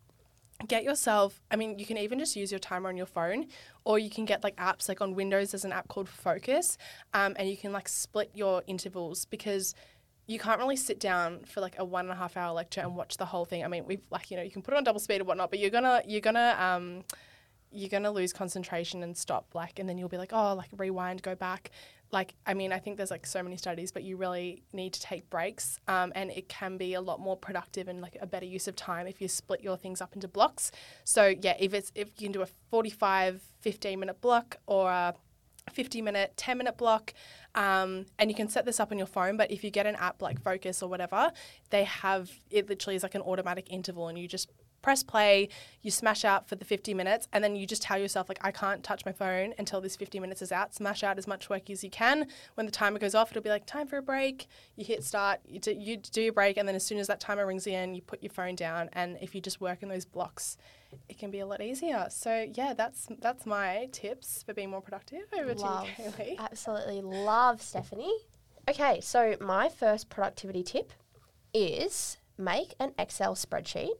get 0.69 0.85
yourself 0.85 1.43
i 1.51 1.57
mean 1.57 1.79
you 1.79 1.85
can 1.85 1.99
even 1.99 2.19
just 2.19 2.37
use 2.37 2.51
your 2.51 2.61
timer 2.61 2.89
on 2.89 2.97
your 2.97 3.07
phone 3.07 3.47
or 3.85 3.99
you 3.99 4.09
can 4.09 4.25
get 4.25 4.43
like 4.45 4.55
apps 4.57 4.89
like 4.89 5.01
on 5.01 5.15
windows 5.15 5.51
there's 5.51 5.65
an 5.65 5.73
app 5.73 5.89
called 5.89 6.09
focus 6.09 6.79
um, 7.13 7.35
and 7.39 7.51
you 7.51 7.57
can 7.57 7.73
like 7.73 7.89
split 7.89 8.31
your 8.35 8.63
intervals 8.67 9.25
because 9.27 9.75
you 10.27 10.39
can't 10.39 10.59
really 10.59 10.77
sit 10.77 10.99
down 10.99 11.41
for 11.45 11.61
like 11.61 11.79
a 11.79 11.85
one 11.85 12.07
and 12.07 12.13
a 12.13 12.17
half 12.17 12.37
hour 12.37 12.53
lecture 12.53 12.81
and 12.81 12.97
watch 12.97 13.17
the 13.17 13.27
whole 13.27 13.45
thing. 13.45 13.65
I 13.65 13.69
mean 13.69 13.85
we've 13.87 14.01
like 14.11 14.31
you 14.31 14.37
know 14.37 14.43
you 14.43 14.51
can 14.51 14.63
put 14.63 14.75
it 14.75 14.77
on 14.77 14.85
double 14.85 15.01
speed 15.01 15.21
or 15.21 15.25
whatnot 15.25 15.51
but 15.51 15.59
you're 15.59 15.71
gonna 15.71 16.03
you're 16.07 16.21
gonna 16.21 16.57
um, 16.59 17.05
you're 17.71 17.91
gonna 17.91 18.11
lose 18.11 18.33
concentration 18.33 19.03
and 19.03 19.17
stop 19.17 19.55
like 19.55 19.79
and 19.79 19.89
then 19.89 19.99
you'll 19.99 20.09
be 20.09 20.19
like 20.19 20.33
oh 20.33 20.55
like 20.55 20.71
rewind 20.77 21.23
go 21.23 21.35
back 21.35 21.71
like 22.13 22.35
i 22.47 22.55
mean 22.55 22.73
i 22.73 22.79
think 22.79 22.97
there's 22.97 23.11
like 23.11 23.27
so 23.27 23.43
many 23.43 23.57
studies 23.57 23.91
but 23.91 24.03
you 24.03 24.17
really 24.17 24.63
need 24.73 24.93
to 24.93 25.01
take 25.01 25.29
breaks 25.31 25.79
um, 25.89 26.13
and 26.15 26.31
it 26.31 26.49
can 26.49 26.77
be 26.77 26.95
a 26.95 27.01
lot 27.01 27.21
more 27.21 27.37
productive 27.37 27.89
and 27.89 28.01
like 28.01 28.17
a 28.21 28.27
better 28.27 28.47
use 28.47 28.69
of 28.69 28.77
time 28.77 29.07
if 29.07 29.21
you 29.21 29.29
split 29.29 29.61
your 29.63 29.77
things 29.77 30.01
up 30.01 30.15
into 30.15 30.29
blocks. 30.29 30.71
So 31.05 31.35
yeah 31.41 31.57
if 31.59 31.75
it's 31.75 31.93
if 31.95 32.09
you 32.19 32.27
can 32.27 32.33
do 32.33 32.43
a 32.43 32.47
45 32.71 33.43
15 33.61 34.01
minute 34.01 34.21
block 34.21 34.57
or 34.67 34.91
a 34.91 35.15
50 35.73 36.03
minute 36.03 36.33
10 36.37 36.59
minute 36.59 36.77
block 36.77 37.15
um, 37.55 38.07
and 38.19 38.31
you 38.31 38.35
can 38.35 38.49
set 38.49 38.65
this 38.65 38.81
up 38.81 38.93
on 38.93 38.99
your 38.99 39.07
phone 39.07 39.37
but 39.37 39.51
if 39.51 39.65
you 39.65 39.71
get 39.71 39.87
an 39.87 39.97
app 39.97 40.21
like 40.21 40.43
focus 40.43 40.83
or 40.83 40.89
whatever 40.89 41.33
they 41.71 41.85
have 41.85 42.31
it 42.51 42.69
literally 42.69 42.97
is 42.97 43.03
like 43.03 43.15
an 43.15 43.23
automatic 43.23 43.67
interval 43.71 44.09
and 44.09 44.19
you 44.19 44.29
just 44.29 44.51
press 44.85 45.03
play, 45.03 45.49
you 45.81 45.91
smash 45.91 46.27
out 46.27 46.47
for 46.47 46.57
the 46.57 46.65
50 46.65 46.93
minutes, 46.93 47.27
and 47.33 47.43
then 47.43 47.57
you 47.57 47.67
just 47.67 47.81
tell 47.81 47.97
yourself, 47.97 48.29
like, 48.29 48.39
I 48.43 48.51
can't 48.51 48.85
touch 48.85 49.07
my 49.07 49.13
phone 49.13 49.55
until 49.59 49.81
this 49.81 49.97
50 49.97 50.21
minutes 50.21 50.43
is 50.43 50.53
out. 50.53 50.75
Smash 50.75 51.03
out 51.03 51.17
as 51.17 51.27
much 51.27 51.49
work 51.49 51.71
as 51.71 51.83
you 51.83 51.89
can. 51.89 52.29
When 52.55 52.67
the 52.67 52.73
timer 52.73 52.99
goes 52.99 53.15
off, 53.15 53.31
it'll 53.31 53.43
be 53.43 53.49
like, 53.49 53.65
time 53.65 53.87
for 53.87 53.97
a 53.97 54.03
break. 54.03 54.47
You 54.77 54.85
hit 54.85 55.03
start, 55.03 55.41
you 55.47 55.59
do, 55.59 55.73
you 55.73 55.97
do 55.97 56.21
your 56.21 56.35
break, 56.35 56.59
and 56.59 56.69
then 56.69 56.75
as 56.75 56.85
soon 56.85 56.99
as 56.99 57.07
that 57.07 57.19
timer 57.19 57.47
rings 57.47 57.67
in, 57.67 57.95
you 57.95 58.03
put 58.03 58.23
your 58.23 58.31
phone 58.31 58.57
down. 58.57 58.91
And 58.93 59.17
if 59.23 59.35
you 59.35 59.41
just 59.41 59.59
work 59.59 59.83
in 59.83 59.89
those 59.89 60.05
blocks, 60.05 60.59
it 61.09 61.19
can 61.19 61.31
be 61.31 61.41
a 61.41 61.47
lot 61.47 61.63
easier. 61.63 62.07
So, 62.11 62.47
yeah, 62.53 62.75
that's 62.75 63.09
that's 63.23 63.47
my 63.47 63.89
tips 63.91 64.43
for 64.43 64.53
being 64.53 64.69
more 64.69 64.83
productive. 64.83 65.23
Over 65.33 65.55
Love. 65.55 65.87
to 65.97 66.03
you, 66.03 66.11
Kaylee. 66.11 66.39
Absolutely 66.39 67.01
love 67.01 67.63
Stephanie. 67.63 68.19
Okay, 68.69 69.01
so 69.01 69.37
my 69.41 69.71
first 69.71 70.11
productivity 70.11 70.63
tip 70.63 70.93
is 71.55 72.19
make 72.37 72.75
an 72.79 72.93
Excel 72.99 73.35
spreadsheet 73.35 73.95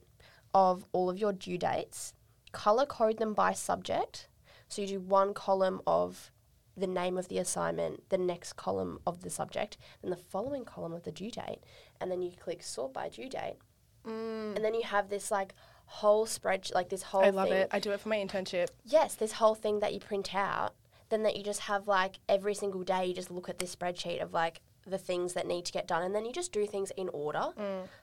of 0.55 0.85
all 0.93 1.09
of 1.09 1.19
your 1.19 1.33
due 1.33 1.57
dates, 1.57 2.13
color 2.53 2.85
code 2.85 3.17
them 3.17 3.33
by 3.33 3.51
subject. 3.51 4.29
So 4.69 4.81
you 4.81 4.87
do 4.87 4.99
one 5.01 5.33
column 5.33 5.81
of 5.85 6.31
the 6.77 6.87
name 6.87 7.17
of 7.17 7.27
the 7.27 7.37
assignment, 7.37 8.09
the 8.09 8.17
next 8.17 8.53
column 8.53 8.99
of 9.05 9.21
the 9.21 9.29
subject, 9.29 9.77
then 10.01 10.11
the 10.11 10.17
following 10.17 10.63
column 10.63 10.93
of 10.93 11.03
the 11.03 11.11
due 11.11 11.29
date, 11.29 11.59
and 11.99 12.09
then 12.09 12.21
you 12.21 12.31
click 12.31 12.63
sort 12.63 12.93
by 12.93 13.09
due 13.09 13.29
date, 13.29 13.57
mm. 14.07 14.55
and 14.55 14.63
then 14.63 14.73
you 14.73 14.83
have 14.83 15.09
this 15.09 15.29
like 15.29 15.53
whole 15.85 16.25
spreadsheet, 16.25 16.73
like 16.73 16.89
this 16.89 17.03
whole. 17.03 17.23
I 17.23 17.29
love 17.29 17.49
thing. 17.49 17.57
it. 17.57 17.69
I 17.71 17.79
do 17.79 17.91
it 17.91 17.99
for 17.99 18.09
my 18.09 18.17
internship. 18.17 18.69
Yes, 18.85 19.15
this 19.15 19.33
whole 19.33 19.55
thing 19.55 19.81
that 19.81 19.93
you 19.93 19.99
print 19.99 20.33
out, 20.33 20.73
then 21.09 21.23
that 21.23 21.35
you 21.35 21.43
just 21.43 21.61
have 21.61 21.87
like 21.87 22.19
every 22.29 22.55
single 22.55 22.83
day, 22.83 23.05
you 23.05 23.13
just 23.13 23.31
look 23.31 23.49
at 23.49 23.59
this 23.59 23.75
spreadsheet 23.75 24.21
of 24.21 24.33
like 24.33 24.61
the 24.85 24.97
things 24.97 25.33
that 25.33 25.47
need 25.47 25.65
to 25.65 25.71
get 25.71 25.87
done, 25.87 26.03
and 26.03 26.13
then 26.13 26.25
you 26.25 26.31
just 26.31 26.51
do 26.51 26.65
things 26.65 26.91
in 26.95 27.09
order. 27.09 27.49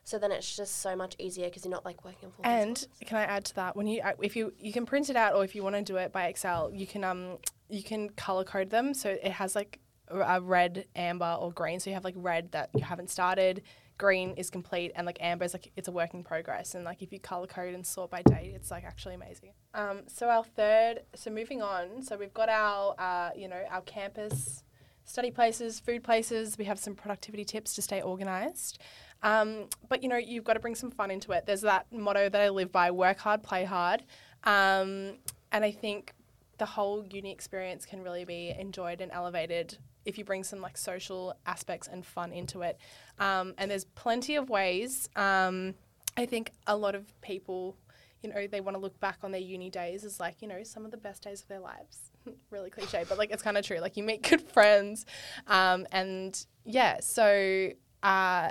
So 0.04 0.18
then 0.18 0.32
it's 0.32 0.56
just 0.56 0.80
so 0.80 0.96
much 0.96 1.14
easier 1.18 1.46
because 1.46 1.64
you're 1.64 1.70
not 1.70 1.84
like 1.84 2.04
working 2.04 2.30
on 2.38 2.44
And 2.44 2.86
can 3.06 3.18
I 3.18 3.24
add 3.24 3.44
to 3.46 3.54
that? 3.56 3.76
When 3.76 3.86
you 3.86 4.02
uh, 4.02 4.12
if 4.20 4.36
you 4.36 4.52
you 4.58 4.72
can 4.72 4.86
print 4.86 5.10
it 5.10 5.16
out, 5.16 5.34
or 5.34 5.44
if 5.44 5.54
you 5.54 5.62
want 5.62 5.76
to 5.76 5.82
do 5.82 5.96
it 5.96 6.12
by 6.12 6.26
Excel, 6.26 6.70
you 6.72 6.86
can 6.86 7.04
um 7.04 7.38
you 7.68 7.82
can 7.82 8.10
color 8.10 8.44
code 8.44 8.70
them 8.70 8.94
so 8.94 9.10
it 9.10 9.32
has 9.32 9.54
like 9.54 9.78
a 10.08 10.18
a 10.18 10.40
red, 10.40 10.86
amber, 10.94 11.36
or 11.40 11.52
green. 11.52 11.80
So 11.80 11.90
you 11.90 11.94
have 11.94 12.04
like 12.04 12.14
red 12.16 12.52
that 12.52 12.70
you 12.74 12.82
haven't 12.82 13.10
started, 13.10 13.62
green 13.96 14.34
is 14.34 14.50
complete, 14.50 14.92
and 14.94 15.06
like 15.06 15.18
amber 15.20 15.44
is 15.44 15.54
like 15.54 15.72
it's 15.76 15.88
a 15.88 15.92
work 15.92 16.12
in 16.14 16.24
progress. 16.24 16.74
And 16.74 16.84
like 16.84 17.02
if 17.02 17.12
you 17.12 17.20
color 17.20 17.46
code 17.46 17.74
and 17.74 17.86
sort 17.86 18.10
by 18.10 18.22
date, 18.22 18.52
it's 18.54 18.70
like 18.70 18.84
actually 18.84 19.14
amazing. 19.14 19.52
Um, 19.74 20.02
so 20.08 20.28
our 20.28 20.44
third, 20.44 21.02
so 21.14 21.30
moving 21.30 21.62
on, 21.62 22.02
so 22.02 22.16
we've 22.16 22.34
got 22.34 22.48
our 22.48 22.94
uh, 22.98 23.30
you 23.36 23.48
know 23.48 23.62
our 23.70 23.82
campus 23.82 24.64
study 25.04 25.30
places, 25.30 25.80
food 25.80 26.02
places. 26.02 26.58
We 26.58 26.64
have 26.64 26.78
some 26.78 26.94
productivity 26.94 27.44
tips 27.44 27.74
to 27.74 27.82
stay 27.82 28.00
organized. 28.00 28.78
Um, 29.22 29.68
but 29.88 30.02
you 30.02 30.08
know, 30.08 30.16
you've 30.16 30.44
got 30.44 30.54
to 30.54 30.60
bring 30.60 30.74
some 30.74 30.90
fun 30.90 31.10
into 31.10 31.32
it. 31.32 31.46
There's 31.46 31.60
that 31.62 31.86
motto 31.92 32.28
that 32.28 32.40
I 32.40 32.48
live 32.48 32.72
by: 32.72 32.90
work 32.90 33.18
hard, 33.18 33.42
play 33.42 33.64
hard. 33.64 34.04
Um, 34.44 35.18
and 35.52 35.64
I 35.64 35.70
think 35.70 36.14
the 36.58 36.66
whole 36.66 37.04
uni 37.04 37.30
experience 37.30 37.84
can 37.84 38.02
really 38.02 38.24
be 38.24 38.54
enjoyed 38.58 39.00
and 39.00 39.10
elevated 39.12 39.78
if 40.04 40.18
you 40.18 40.24
bring 40.24 40.44
some 40.44 40.60
like 40.60 40.76
social 40.76 41.34
aspects 41.46 41.88
and 41.88 42.04
fun 42.04 42.32
into 42.32 42.62
it. 42.62 42.78
Um, 43.18 43.54
and 43.58 43.70
there's 43.70 43.84
plenty 43.84 44.36
of 44.36 44.50
ways. 44.50 45.08
Um, 45.16 45.74
I 46.16 46.26
think 46.26 46.52
a 46.66 46.76
lot 46.76 46.94
of 46.94 47.20
people, 47.20 47.76
you 48.22 48.32
know, 48.32 48.46
they 48.46 48.60
want 48.60 48.76
to 48.76 48.80
look 48.80 48.98
back 49.00 49.18
on 49.22 49.32
their 49.32 49.40
uni 49.40 49.70
days 49.70 50.04
as 50.04 50.20
like, 50.20 50.36
you 50.40 50.48
know, 50.48 50.62
some 50.62 50.84
of 50.84 50.90
the 50.90 50.96
best 50.96 51.22
days 51.22 51.42
of 51.42 51.48
their 51.48 51.60
lives. 51.60 52.11
really 52.50 52.70
cliche, 52.70 53.04
but 53.08 53.18
like 53.18 53.30
it's 53.30 53.42
kind 53.42 53.56
of 53.56 53.64
true. 53.64 53.80
Like 53.80 53.96
you 53.96 54.02
meet 54.02 54.22
good 54.28 54.42
friends, 54.42 55.06
um, 55.46 55.86
and 55.92 56.44
yeah. 56.64 57.00
So 57.00 57.70
uh, 58.02 58.50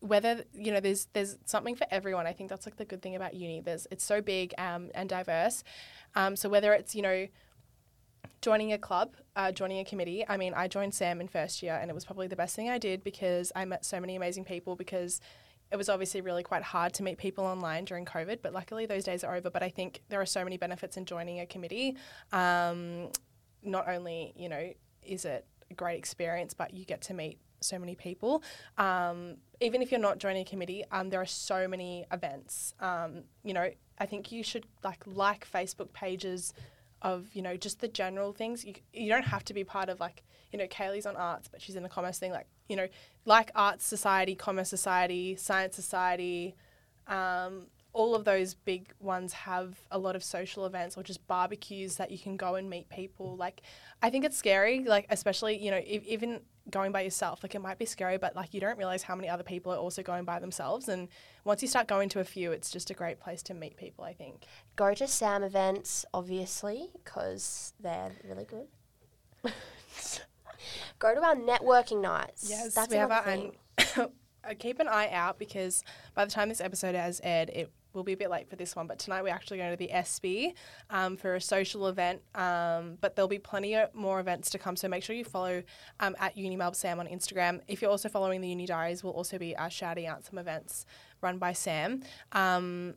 whether 0.00 0.44
you 0.52 0.72
know, 0.72 0.80
there's 0.80 1.06
there's 1.12 1.38
something 1.46 1.76
for 1.76 1.86
everyone. 1.90 2.26
I 2.26 2.32
think 2.32 2.50
that's 2.50 2.66
like 2.66 2.76
the 2.76 2.84
good 2.84 3.02
thing 3.02 3.14
about 3.14 3.34
uni. 3.34 3.60
There's 3.60 3.86
it's 3.90 4.04
so 4.04 4.20
big 4.20 4.52
um, 4.58 4.90
and 4.94 5.08
diverse. 5.08 5.62
Um, 6.14 6.36
so 6.36 6.48
whether 6.48 6.72
it's 6.72 6.94
you 6.94 7.02
know 7.02 7.26
joining 8.40 8.72
a 8.72 8.78
club, 8.78 9.14
uh, 9.36 9.52
joining 9.52 9.78
a 9.78 9.84
committee. 9.84 10.24
I 10.28 10.36
mean, 10.36 10.52
I 10.54 10.66
joined 10.66 10.94
SAM 10.94 11.20
in 11.20 11.28
first 11.28 11.62
year, 11.62 11.78
and 11.80 11.90
it 11.90 11.94
was 11.94 12.04
probably 12.04 12.26
the 12.26 12.36
best 12.36 12.56
thing 12.56 12.68
I 12.68 12.78
did 12.78 13.04
because 13.04 13.52
I 13.54 13.64
met 13.64 13.84
so 13.84 14.00
many 14.00 14.16
amazing 14.16 14.44
people. 14.44 14.76
Because 14.76 15.20
it 15.72 15.76
was 15.76 15.88
obviously 15.88 16.20
really 16.20 16.42
quite 16.42 16.62
hard 16.62 16.92
to 16.94 17.02
meet 17.02 17.16
people 17.16 17.44
online 17.44 17.86
during 17.86 18.04
COVID, 18.04 18.38
but 18.42 18.52
luckily 18.52 18.84
those 18.84 19.04
days 19.04 19.24
are 19.24 19.34
over. 19.34 19.50
But 19.50 19.62
I 19.62 19.70
think 19.70 20.02
there 20.10 20.20
are 20.20 20.26
so 20.26 20.44
many 20.44 20.58
benefits 20.58 20.98
in 20.98 21.06
joining 21.06 21.40
a 21.40 21.46
committee. 21.46 21.96
Um, 22.30 23.08
not 23.62 23.88
only 23.88 24.32
you 24.36 24.48
know 24.48 24.72
is 25.02 25.24
it 25.24 25.46
a 25.70 25.74
great 25.74 25.98
experience, 25.98 26.54
but 26.54 26.74
you 26.74 26.84
get 26.84 27.00
to 27.02 27.14
meet 27.14 27.38
so 27.60 27.78
many 27.78 27.94
people. 27.94 28.42
Um, 28.76 29.36
even 29.60 29.82
if 29.82 29.90
you're 29.90 30.00
not 30.00 30.18
joining 30.18 30.42
a 30.42 30.44
committee, 30.44 30.84
um, 30.90 31.08
there 31.08 31.20
are 31.20 31.26
so 31.26 31.66
many 31.66 32.04
events. 32.12 32.74
Um, 32.80 33.22
you 33.44 33.54
know, 33.54 33.70
I 33.98 34.06
think 34.06 34.30
you 34.30 34.42
should 34.42 34.66
like 34.84 35.02
like 35.06 35.50
Facebook 35.50 35.92
pages 35.92 36.52
of 37.02 37.28
you 37.32 37.42
know 37.42 37.56
just 37.56 37.80
the 37.80 37.88
general 37.88 38.32
things. 38.32 38.64
You 38.64 38.74
you 38.92 39.08
don't 39.08 39.24
have 39.24 39.44
to 39.46 39.54
be 39.54 39.64
part 39.64 39.88
of 39.88 40.00
like 40.00 40.22
you 40.50 40.58
know 40.58 40.66
Kaylee's 40.66 41.06
on 41.06 41.16
arts, 41.16 41.48
but 41.48 41.60
she's 41.60 41.76
in 41.76 41.82
the 41.82 41.88
commerce 41.88 42.18
thing. 42.18 42.32
Like 42.32 42.46
you 42.68 42.76
know, 42.76 42.88
like 43.26 43.50
Arts 43.54 43.84
Society, 43.84 44.34
Commerce 44.34 44.68
Society, 44.68 45.36
Science 45.36 45.76
Society. 45.76 46.54
Um, 47.06 47.66
all 47.92 48.14
of 48.14 48.24
those 48.24 48.54
big 48.54 48.92
ones 49.00 49.32
have 49.32 49.76
a 49.90 49.98
lot 49.98 50.16
of 50.16 50.24
social 50.24 50.64
events 50.64 50.96
or 50.96 51.02
just 51.02 51.26
barbecues 51.26 51.96
that 51.96 52.10
you 52.10 52.18
can 52.18 52.36
go 52.36 52.54
and 52.54 52.70
meet 52.70 52.88
people. 52.88 53.36
Like, 53.36 53.60
I 54.00 54.08
think 54.08 54.24
it's 54.24 54.36
scary, 54.36 54.84
like, 54.84 55.06
especially, 55.10 55.58
you 55.58 55.70
know, 55.70 55.80
if, 55.84 56.02
even 56.06 56.40
going 56.70 56.92
by 56.92 57.02
yourself, 57.02 57.42
like, 57.42 57.54
it 57.54 57.60
might 57.60 57.78
be 57.78 57.86
scary, 57.86 58.18
but 58.18 58.36
like, 58.36 58.54
you 58.54 58.60
don't 58.60 58.78
realize 58.78 59.02
how 59.02 59.14
many 59.14 59.28
other 59.28 59.42
people 59.42 59.72
are 59.72 59.78
also 59.78 60.02
going 60.02 60.24
by 60.24 60.38
themselves. 60.38 60.88
And 60.88 61.08
once 61.44 61.62
you 61.62 61.68
start 61.68 61.88
going 61.88 62.08
to 62.10 62.20
a 62.20 62.24
few, 62.24 62.52
it's 62.52 62.70
just 62.70 62.90
a 62.90 62.94
great 62.94 63.20
place 63.20 63.42
to 63.44 63.54
meet 63.54 63.76
people, 63.76 64.04
I 64.04 64.12
think. 64.12 64.46
Go 64.76 64.94
to 64.94 65.06
SAM 65.06 65.42
events, 65.42 66.04
obviously, 66.14 66.90
because 66.92 67.72
they're 67.80 68.12
really 68.28 68.44
good. 68.44 68.66
Go 70.98 71.14
to 71.14 71.20
our 71.20 71.34
networking 71.34 72.00
nights. 72.00 72.48
Yes, 72.48 72.74
that's 72.74 72.90
we 72.90 72.96
have 72.96 73.10
our 73.10 73.28
own. 73.28 73.52
Uh, 74.44 74.54
Keep 74.58 74.80
an 74.80 74.88
eye 74.88 75.08
out 75.12 75.38
because 75.38 75.84
by 76.16 76.24
the 76.24 76.30
time 76.32 76.48
this 76.48 76.60
episode 76.60 76.96
has 76.96 77.20
aired, 77.22 77.48
it 77.50 77.70
will 77.94 78.02
be 78.02 78.12
a 78.12 78.16
bit 78.16 78.30
late 78.30 78.48
for 78.48 78.56
this 78.56 78.74
one. 78.76 78.86
But 78.86 78.98
tonight 78.98 79.22
we're 79.22 79.34
actually 79.34 79.58
going 79.58 79.70
to 79.70 79.76
the 79.76 79.90
SB 79.92 80.54
um, 80.90 81.16
for 81.16 81.34
a 81.34 81.40
social 81.40 81.88
event. 81.88 82.22
Um, 82.34 82.98
but 83.00 83.16
there'll 83.16 83.28
be 83.28 83.38
plenty 83.38 83.74
of 83.74 83.94
more 83.94 84.20
events 84.20 84.50
to 84.50 84.58
come. 84.58 84.76
So 84.76 84.88
make 84.88 85.02
sure 85.02 85.14
you 85.16 85.24
follow 85.24 85.62
um, 86.00 86.16
at 86.18 86.36
Uni 86.36 86.56
Melb 86.56 86.74
Sam 86.74 87.00
on 87.00 87.06
Instagram. 87.06 87.60
If 87.68 87.82
you're 87.82 87.90
also 87.90 88.08
following 88.08 88.40
the 88.40 88.48
Uni 88.48 88.66
Diaries, 88.66 89.02
we'll 89.02 89.12
also 89.12 89.38
be 89.38 89.56
uh, 89.56 89.68
shouting 89.68 90.06
out 90.06 90.24
some 90.24 90.38
events 90.38 90.86
run 91.20 91.38
by 91.38 91.52
Sam. 91.52 92.02
Um, 92.32 92.94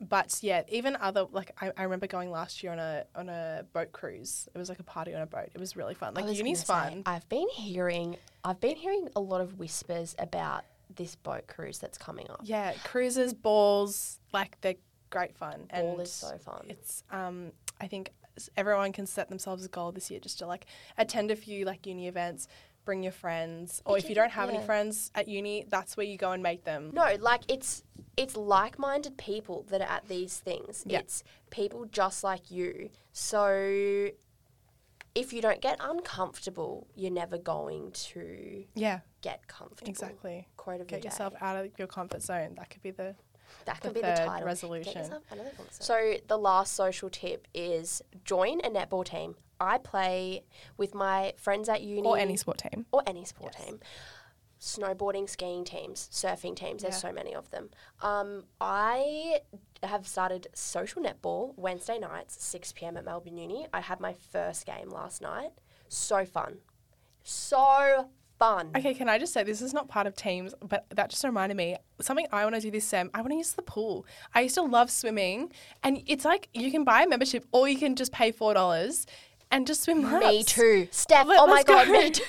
but 0.00 0.38
yeah, 0.42 0.62
even 0.68 0.96
other 0.96 1.26
like 1.30 1.52
I, 1.60 1.72
I 1.76 1.84
remember 1.84 2.06
going 2.06 2.30
last 2.30 2.62
year 2.62 2.72
on 2.72 2.78
a 2.78 3.04
on 3.14 3.28
a 3.28 3.64
boat 3.72 3.92
cruise. 3.92 4.48
It 4.54 4.58
was 4.58 4.68
like 4.68 4.80
a 4.80 4.84
party 4.84 5.14
on 5.14 5.22
a 5.22 5.26
boat. 5.26 5.48
It 5.54 5.60
was 5.60 5.76
really 5.76 5.94
fun. 5.94 6.14
Like 6.14 6.36
uni's 6.36 6.60
say, 6.60 6.66
fun. 6.66 7.02
I've 7.06 7.28
been 7.28 7.48
hearing, 7.48 8.16
I've 8.42 8.60
been 8.60 8.76
hearing 8.76 9.08
a 9.14 9.20
lot 9.20 9.40
of 9.40 9.58
whispers 9.58 10.14
about 10.18 10.64
this 10.94 11.14
boat 11.16 11.46
cruise 11.46 11.78
that's 11.78 11.98
coming 11.98 12.28
up. 12.30 12.40
Yeah, 12.44 12.72
cruises, 12.84 13.34
balls, 13.34 14.18
like 14.32 14.60
they're 14.60 14.74
great 15.10 15.36
fun. 15.36 15.66
Ball 15.70 15.92
and 15.92 16.00
is 16.00 16.12
so 16.12 16.36
fun. 16.38 16.66
It's 16.68 17.04
um, 17.10 17.52
I 17.80 17.86
think 17.86 18.10
everyone 18.56 18.92
can 18.92 19.06
set 19.06 19.28
themselves 19.28 19.64
a 19.64 19.68
goal 19.68 19.92
this 19.92 20.10
year 20.10 20.20
just 20.20 20.38
to 20.40 20.46
like 20.46 20.66
attend 20.98 21.30
a 21.30 21.36
few 21.36 21.64
like 21.64 21.86
uni 21.86 22.08
events, 22.08 22.48
bring 22.84 23.02
your 23.02 23.12
friends, 23.12 23.80
or 23.86 23.96
if 23.96 24.08
you 24.08 24.14
don't 24.14 24.30
have 24.32 24.50
Yeah. 24.50 24.56
any 24.56 24.64
friends 24.66 25.10
at 25.14 25.28
uni, 25.28 25.64
that's 25.68 25.96
where 25.96 26.06
you 26.06 26.16
go 26.16 26.32
and 26.32 26.42
make 26.42 26.64
them. 26.64 26.90
No, 26.92 27.16
like 27.20 27.42
it's 27.48 27.82
it's 28.16 28.36
like-minded 28.36 29.16
people 29.16 29.64
that 29.70 29.80
are 29.80 29.88
at 29.88 30.06
these 30.08 30.38
things. 30.38 30.84
Yeah. 30.86 31.00
It's 31.00 31.24
people 31.50 31.84
just 31.86 32.22
like 32.22 32.50
you. 32.50 32.90
So 33.12 34.08
if 35.14 35.32
you 35.32 35.40
don't 35.40 35.60
get 35.60 35.78
uncomfortable, 35.80 36.86
you're 36.94 37.10
never 37.12 37.38
going 37.38 37.92
to 37.92 38.64
Yeah, 38.74 39.00
get 39.22 39.46
comfortable. 39.46 39.88
exactly. 39.90 40.48
Quote 40.56 40.80
of 40.80 40.86
Get 40.86 41.02
the 41.02 41.08
yourself 41.08 41.32
day. 41.34 41.38
out 41.40 41.64
of 41.64 41.70
your 41.78 41.86
comfort 41.88 42.22
zone. 42.22 42.54
That 42.56 42.70
could 42.70 42.82
be 42.82 42.90
the 42.90 43.14
That 43.66 43.76
the 43.80 43.88
could 43.88 43.94
be 43.94 44.00
the 44.00 44.14
title. 44.14 44.46
Resolution. 44.46 44.98
yourself 44.98 45.22
out 45.30 45.38
of 45.38 45.44
the 45.44 45.50
comfort. 45.52 45.82
So 45.82 46.14
the 46.26 46.36
last 46.38 46.72
social 46.74 47.08
tip 47.10 47.46
is 47.54 48.02
join 48.24 48.60
a 48.60 48.70
netball 48.70 49.04
team. 49.04 49.36
I 49.60 49.78
play 49.78 50.42
with 50.76 50.94
my 50.94 51.32
friends 51.36 51.68
at 51.68 51.80
uni 51.82 52.02
or 52.06 52.18
any 52.18 52.36
sport 52.36 52.58
team. 52.58 52.86
or 52.92 53.02
any 53.06 53.24
sport 53.24 53.54
Yes. 53.56 53.66
team. 53.66 53.80
Snowboarding, 54.64 55.28
skiing 55.28 55.62
teams, 55.62 56.08
surfing 56.10 56.56
teams, 56.56 56.80
there's 56.82 56.94
Yeah. 56.94 57.10
so 57.10 57.12
many 57.12 57.34
of 57.34 57.50
them. 57.50 57.68
Um, 58.00 58.44
I 58.62 59.40
have 59.82 60.06
started 60.08 60.46
social 60.54 61.02
netball 61.02 61.52
Wednesday 61.58 61.98
nights, 61.98 62.42
6 62.42 62.72
pm 62.72 62.96
at 62.96 63.04
Melbourne 63.04 63.36
Uni. 63.36 63.66
I 63.74 63.80
had 63.80 64.00
my 64.00 64.14
first 64.14 64.64
game 64.64 64.88
last 64.88 65.20
night. 65.20 65.50
So 65.88 66.24
fun. 66.24 66.60
So 67.22 68.08
fun. 68.38 68.70
Okay, 68.74 68.94
can 68.94 69.08
I 69.10 69.18
just 69.18 69.34
say 69.34 69.42
this 69.42 69.60
is 69.60 69.74
not 69.74 69.88
part 69.88 70.06
of 70.06 70.16
teams, 70.16 70.54
but 70.66 70.86
that 70.90 71.10
just 71.10 71.22
reminded 71.24 71.56
me 71.58 71.76
something 72.00 72.26
I 72.32 72.44
want 72.44 72.54
to 72.54 72.60
do 72.62 72.70
this 72.70 72.86
sem. 72.86 73.10
I 73.12 73.20
want 73.20 73.32
to 73.32 73.36
use 73.36 73.52
the 73.52 73.62
pool. 73.62 74.06
I 74.34 74.40
used 74.40 74.54
to 74.54 74.62
love 74.62 74.90
swimming, 74.90 75.52
and 75.82 76.02
it's 76.06 76.24
like 76.24 76.48
you 76.54 76.70
can 76.70 76.84
buy 76.84 77.02
a 77.02 77.06
membership 77.06 77.44
or 77.52 77.68
you 77.68 77.76
can 77.78 77.96
just 77.96 78.12
pay 78.12 78.32
four 78.32 78.54
dollars 78.54 79.06
and 79.50 79.66
just 79.66 79.82
swim 79.82 80.02
laps. 80.10 80.24
Me 80.26 80.42
too. 80.42 80.88
Steph, 80.90 81.26
Let- 81.26 81.38
oh 81.40 81.46
my 81.46 81.62
god, 81.62 81.86
go. 81.86 81.92
me 81.92 82.10
too. 82.10 82.24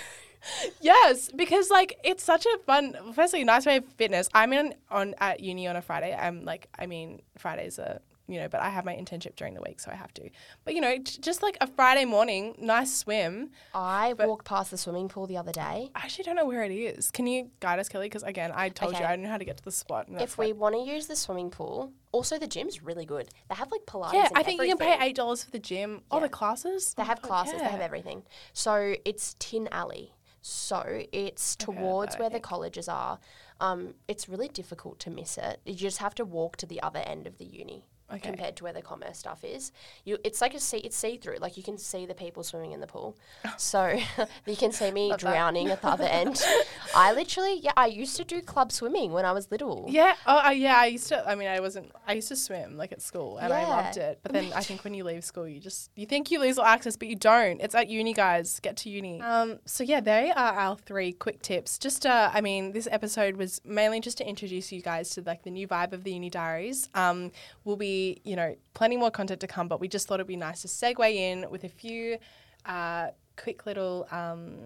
Yes, 0.81 1.29
because 1.35 1.69
like 1.69 1.97
it's 2.03 2.23
such 2.23 2.45
a 2.45 2.57
fun. 2.65 2.95
Firstly, 3.13 3.43
nice 3.43 3.65
way 3.65 3.77
of 3.77 3.85
fitness. 3.85 4.29
I'm 4.33 4.53
in 4.53 4.75
on 4.89 5.15
at 5.19 5.39
uni 5.39 5.67
on 5.67 5.75
a 5.75 5.81
Friday. 5.81 6.15
I'm 6.15 6.43
like, 6.45 6.67
I 6.77 6.85
mean, 6.85 7.21
Fridays 7.37 7.79
are 7.79 7.99
you 8.27 8.39
know, 8.39 8.47
but 8.47 8.59
I 8.59 8.69
have 8.69 8.85
my 8.85 8.95
internship 8.95 9.35
during 9.35 9.53
the 9.53 9.61
week, 9.61 9.79
so 9.79 9.91
I 9.91 9.93
have 9.95 10.11
to. 10.15 10.27
But 10.63 10.73
you 10.73 10.81
know, 10.81 10.97
just 10.97 11.43
like 11.43 11.57
a 11.61 11.67
Friday 11.67 12.05
morning, 12.05 12.55
nice 12.59 12.91
swim. 12.91 13.51
I 13.73 14.13
walked 14.13 14.45
past 14.45 14.71
the 14.71 14.79
swimming 14.79 15.09
pool 15.09 15.27
the 15.27 15.37
other 15.37 15.51
day. 15.51 15.91
I 15.93 15.99
actually 15.99 16.23
don't 16.23 16.35
know 16.35 16.47
where 16.47 16.63
it 16.63 16.71
is. 16.71 17.11
Can 17.11 17.27
you 17.27 17.51
guide 17.59 17.77
us, 17.77 17.87
Kelly? 17.87 18.07
Because 18.07 18.23
again, 18.23 18.51
I 18.55 18.69
told 18.69 18.97
you 18.97 19.05
I 19.05 19.09
don't 19.15 19.21
know 19.21 19.29
how 19.29 19.37
to 19.37 19.45
get 19.45 19.57
to 19.57 19.63
the 19.63 19.71
spot. 19.71 20.07
If 20.09 20.39
we 20.39 20.53
want 20.53 20.73
to 20.73 20.81
use 20.81 21.05
the 21.05 21.15
swimming 21.15 21.51
pool, 21.51 21.91
also 22.11 22.39
the 22.39 22.47
gym's 22.47 22.81
really 22.81 23.05
good. 23.05 23.29
They 23.47 23.53
have 23.55 23.71
like 23.71 23.85
Pilates. 23.85 24.13
yeah, 24.13 24.29
I 24.33 24.41
think 24.41 24.59
you 24.59 24.69
can 24.69 24.77
pay 24.79 24.97
eight 25.05 25.15
dollars 25.15 25.43
for 25.43 25.51
the 25.51 25.59
gym. 25.59 26.01
All 26.09 26.19
Yeah. 26.19 26.25
the 26.25 26.29
classes. 26.29 26.95
They 26.95 27.03
Oh 27.03 27.05
have 27.05 27.21
classes, 27.21 27.59
they 27.61 27.67
have 27.67 27.79
everything. 27.81 28.23
So 28.53 28.95
it's 29.05 29.35
Tin 29.37 29.69
Alley. 29.71 30.14
So 30.47 31.01
it's 31.11 31.57
I've 31.59 31.65
heard 31.65 31.75
of 31.75 31.81
towards 31.81 32.11
that, 32.11 32.19
where 32.19 32.29
the 32.29 32.39
colleges 32.39 32.87
are. 32.87 33.17
Um, 33.59 33.95
it's 34.07 34.29
really 34.29 34.47
difficult 34.47 34.99
to 34.99 35.09
miss 35.09 35.39
it. 35.39 35.59
You 35.65 35.73
just 35.73 35.97
have 35.97 36.13
to 36.15 36.23
walk 36.23 36.55
to 36.57 36.67
the 36.67 36.83
other 36.83 36.99
end 36.99 37.25
of 37.25 37.39
the 37.39 37.45
uni. 37.45 37.87
Okay. 38.11 38.19
compared 38.19 38.55
to 38.57 38.63
where 38.63 38.73
the 38.73 38.83
commerce 38.83 39.17
stuff 39.17 39.43
is. 39.43 39.71
You, 40.03 40.19
it's 40.23 40.39
like 40.39 40.53
a 40.53 40.59
see, 40.59 40.77
it's 40.77 40.95
see 40.95 41.17
through. 41.17 41.37
Like 41.41 41.57
you 41.57 41.63
can 41.63 41.77
see 41.79 42.05
the 42.05 42.13
people 42.13 42.43
swimming 42.43 42.71
in 42.71 42.79
the 42.79 42.85
pool, 42.85 43.17
so 43.57 43.97
you 44.45 44.55
can 44.55 44.71
see 44.71 44.91
me 44.91 45.09
Love 45.09 45.21
that. 45.21 45.31
drowning 45.31 45.69
at 45.69 45.81
the 45.81 45.87
other 45.87 46.03
end. 46.03 46.43
I 46.95 47.13
literally, 47.13 47.59
yeah, 47.61 47.71
I 47.75 47.87
used 47.87 48.15
to 48.17 48.23
do 48.23 48.41
club 48.41 48.71
swimming 48.71 49.11
when 49.11 49.25
I 49.25 49.31
was 49.31 49.49
little. 49.49 49.87
Yeah. 49.89 50.13
Oh, 50.27 50.45
uh, 50.45 50.51
yeah. 50.51 50.77
I 50.77 50.85
used 50.85 51.07
to. 51.07 51.27
I 51.27 51.33
mean, 51.33 51.47
I 51.47 51.59
wasn't. 51.59 51.91
I 52.07 52.13
used 52.13 52.27
to 52.27 52.35
swim 52.35 52.77
like 52.77 52.91
at 52.91 53.01
school, 53.01 53.37
and 53.37 53.51
I 53.51 53.67
loved 53.67 53.97
it. 53.97 54.19
But 54.21 54.33
then 54.33 54.53
I 54.53 54.61
think 54.61 54.83
when 54.83 54.93
you 54.93 55.03
leave 55.03 55.23
school, 55.23 55.47
you 55.47 55.59
just 55.59 55.89
you 55.95 56.05
think 56.05 56.29
you 56.29 56.39
lose 56.39 56.59
all 56.59 56.65
access, 56.65 56.95
but 56.95 57.07
you 57.07 57.15
don't. 57.15 57.59
It's 57.59 57.73
at 57.73 57.89
uni, 57.89 58.13
guys. 58.13 58.59
Get 58.59 58.77
to 58.77 58.89
uni. 58.89 59.19
Um. 59.21 59.57
So 59.65 59.83
yeah, 59.83 59.99
they 59.99 60.31
are 60.31 60.53
our 60.53 60.75
three 60.75 61.11
quick 61.11 61.41
tips. 61.41 61.79
Just 61.79 62.05
uh, 62.05 62.29
I 62.31 62.41
mean, 62.41 62.71
this 62.71 62.87
episode 62.91 63.35
was 63.35 63.61
mainly 63.65 63.99
just 63.99 64.19
to 64.19 64.29
introduce 64.29 64.71
you 64.71 64.81
guys 64.83 65.09
to 65.11 65.23
like 65.25 65.41
the 65.41 65.49
new 65.49 65.67
vibe 65.67 65.91
of 65.91 66.03
the 66.03 66.13
Uni 66.13 66.29
Diaries. 66.29 66.87
Um, 66.93 67.31
we'll 67.63 67.77
be 67.77 67.94
you 68.23 68.35
know 68.35 68.55
plenty 68.73 68.97
more 68.97 69.11
content 69.11 69.39
to 69.41 69.47
come, 69.47 69.67
but 69.67 69.79
we 69.79 69.87
just 69.87 70.07
thought 70.07 70.15
it'd 70.15 70.27
be 70.27 70.35
nice 70.35 70.61
to 70.61 70.67
segue 70.67 71.13
in 71.13 71.49
with 71.49 71.63
a 71.63 71.69
few, 71.69 72.17
uh, 72.65 73.07
quick 73.37 73.65
little 73.65 74.07
um 74.11 74.57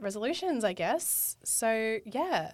resolutions, 0.00 0.64
I 0.64 0.72
guess. 0.72 1.36
So 1.44 1.98
yeah. 2.04 2.50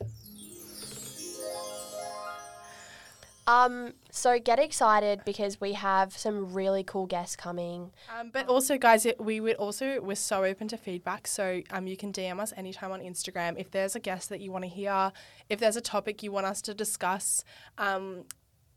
Um, 3.46 3.92
so 4.10 4.38
get 4.38 4.58
excited 4.58 5.20
because 5.26 5.60
we 5.60 5.74
have 5.74 6.16
some 6.16 6.54
really 6.54 6.82
cool 6.82 7.06
guests 7.06 7.36
coming. 7.36 7.90
Um, 8.18 8.30
but 8.32 8.48
also, 8.48 8.78
guys, 8.78 9.04
it, 9.04 9.20
we 9.20 9.40
would 9.40 9.56
also 9.56 10.00
we're 10.00 10.14
so 10.14 10.44
open 10.44 10.68
to 10.68 10.78
feedback. 10.78 11.26
So 11.26 11.60
um, 11.70 11.86
you 11.86 11.96
can 11.96 12.12
DM 12.12 12.40
us 12.40 12.52
anytime 12.56 12.90
on 12.90 13.00
Instagram 13.00 13.56
if 13.58 13.70
there's 13.70 13.94
a 13.94 14.00
guest 14.00 14.30
that 14.30 14.40
you 14.40 14.50
want 14.50 14.64
to 14.64 14.70
hear, 14.70 15.12
if 15.50 15.60
there's 15.60 15.76
a 15.76 15.82
topic 15.82 16.22
you 16.22 16.32
want 16.32 16.46
us 16.46 16.62
to 16.62 16.74
discuss. 16.74 17.44
Um, 17.76 18.24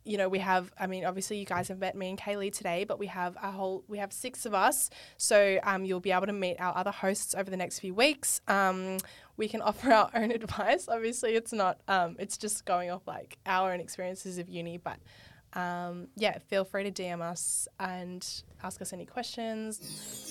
you 0.07 0.17
know, 0.17 0.29
we 0.29 0.39
have. 0.39 0.71
I 0.79 0.87
mean, 0.87 1.05
obviously, 1.05 1.37
you 1.37 1.45
guys 1.45 1.67
have 1.67 1.79
met 1.79 1.95
me 1.95 2.09
and 2.09 2.17
Kaylee 2.17 2.53
today, 2.53 2.85
but 2.85 2.97
we 2.97 3.07
have 3.07 3.35
a 3.41 3.51
whole. 3.51 3.83
We 3.87 3.97
have 3.97 4.13
six 4.13 4.45
of 4.45 4.53
us, 4.53 4.89
so 5.17 5.59
um, 5.63 5.83
you'll 5.83 5.99
be 5.99 6.11
able 6.11 6.27
to 6.27 6.33
meet 6.33 6.57
our 6.59 6.75
other 6.75 6.91
hosts 6.91 7.35
over 7.35 7.49
the 7.49 7.57
next 7.57 7.79
few 7.79 7.93
weeks. 7.93 8.41
Um, 8.47 8.97
we 9.35 9.47
can 9.47 9.61
offer 9.69 9.91
our 9.91 10.09
own 10.13 10.31
advice. 10.31 10.87
Obviously, 10.87 11.35
it's 11.35 11.51
not. 11.51 11.79
Um, 11.87 12.15
it's 12.19 12.37
just 12.37 12.65
going 12.65 12.89
off 12.89 13.05
like 13.05 13.37
our 13.45 13.73
own 13.73 13.81
experiences 13.81 14.37
of 14.37 14.47
uni, 14.47 14.77
but 14.77 14.97
um, 15.53 16.07
yeah, 16.15 16.37
feel 16.47 16.63
free 16.63 16.89
to 16.89 16.91
DM 16.91 17.21
us 17.21 17.67
and 17.79 18.25
ask 18.63 18.81
us 18.81 18.93
any 18.93 19.05
questions. 19.05 20.26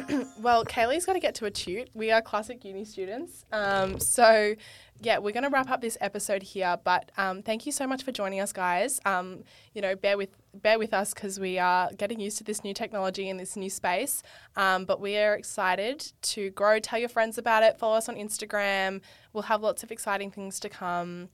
well, 0.38 0.64
Kaylee's 0.64 1.06
got 1.06 1.14
to 1.14 1.20
get 1.20 1.34
to 1.36 1.46
a 1.46 1.50
toot. 1.50 1.90
We 1.94 2.10
are 2.10 2.22
classic 2.22 2.64
uni 2.64 2.84
students. 2.84 3.44
Um, 3.52 3.98
so, 4.00 4.54
yeah, 5.00 5.18
we're 5.18 5.32
going 5.32 5.44
to 5.44 5.50
wrap 5.50 5.70
up 5.70 5.80
this 5.80 5.98
episode 6.00 6.42
here. 6.42 6.76
But 6.82 7.10
um, 7.16 7.42
thank 7.42 7.66
you 7.66 7.72
so 7.72 7.86
much 7.86 8.02
for 8.02 8.12
joining 8.12 8.40
us, 8.40 8.52
guys. 8.52 9.00
Um, 9.04 9.44
you 9.74 9.82
know, 9.82 9.96
bear 9.96 10.16
with 10.16 10.30
bear 10.54 10.78
with 10.78 10.92
us 10.92 11.14
because 11.14 11.40
we 11.40 11.58
are 11.58 11.90
getting 11.96 12.20
used 12.20 12.38
to 12.38 12.44
this 12.44 12.62
new 12.62 12.74
technology 12.74 13.28
and 13.28 13.40
this 13.40 13.56
new 13.56 13.70
space. 13.70 14.22
Um, 14.56 14.84
but 14.84 15.00
we 15.00 15.16
are 15.16 15.34
excited 15.34 16.12
to 16.22 16.50
grow. 16.50 16.78
Tell 16.78 16.98
your 16.98 17.08
friends 17.08 17.38
about 17.38 17.62
it. 17.62 17.78
Follow 17.78 17.96
us 17.96 18.08
on 18.08 18.16
Instagram. 18.16 19.00
We'll 19.32 19.44
have 19.44 19.62
lots 19.62 19.82
of 19.82 19.90
exciting 19.90 20.30
things 20.30 20.60
to 20.60 20.68
come. 20.68 21.28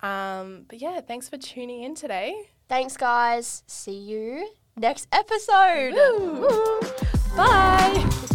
Um, 0.00 0.64
but 0.68 0.80
yeah, 0.80 1.00
thanks 1.00 1.28
for 1.28 1.36
tuning 1.36 1.82
in 1.82 1.94
today. 1.94 2.50
Thanks, 2.68 2.96
guys. 2.96 3.62
See 3.66 3.92
you 3.92 4.50
next 4.76 5.06
episode. 5.12 5.94
Woo. 5.94 6.48
Woo. 6.48 6.80
Bye. 7.36 8.31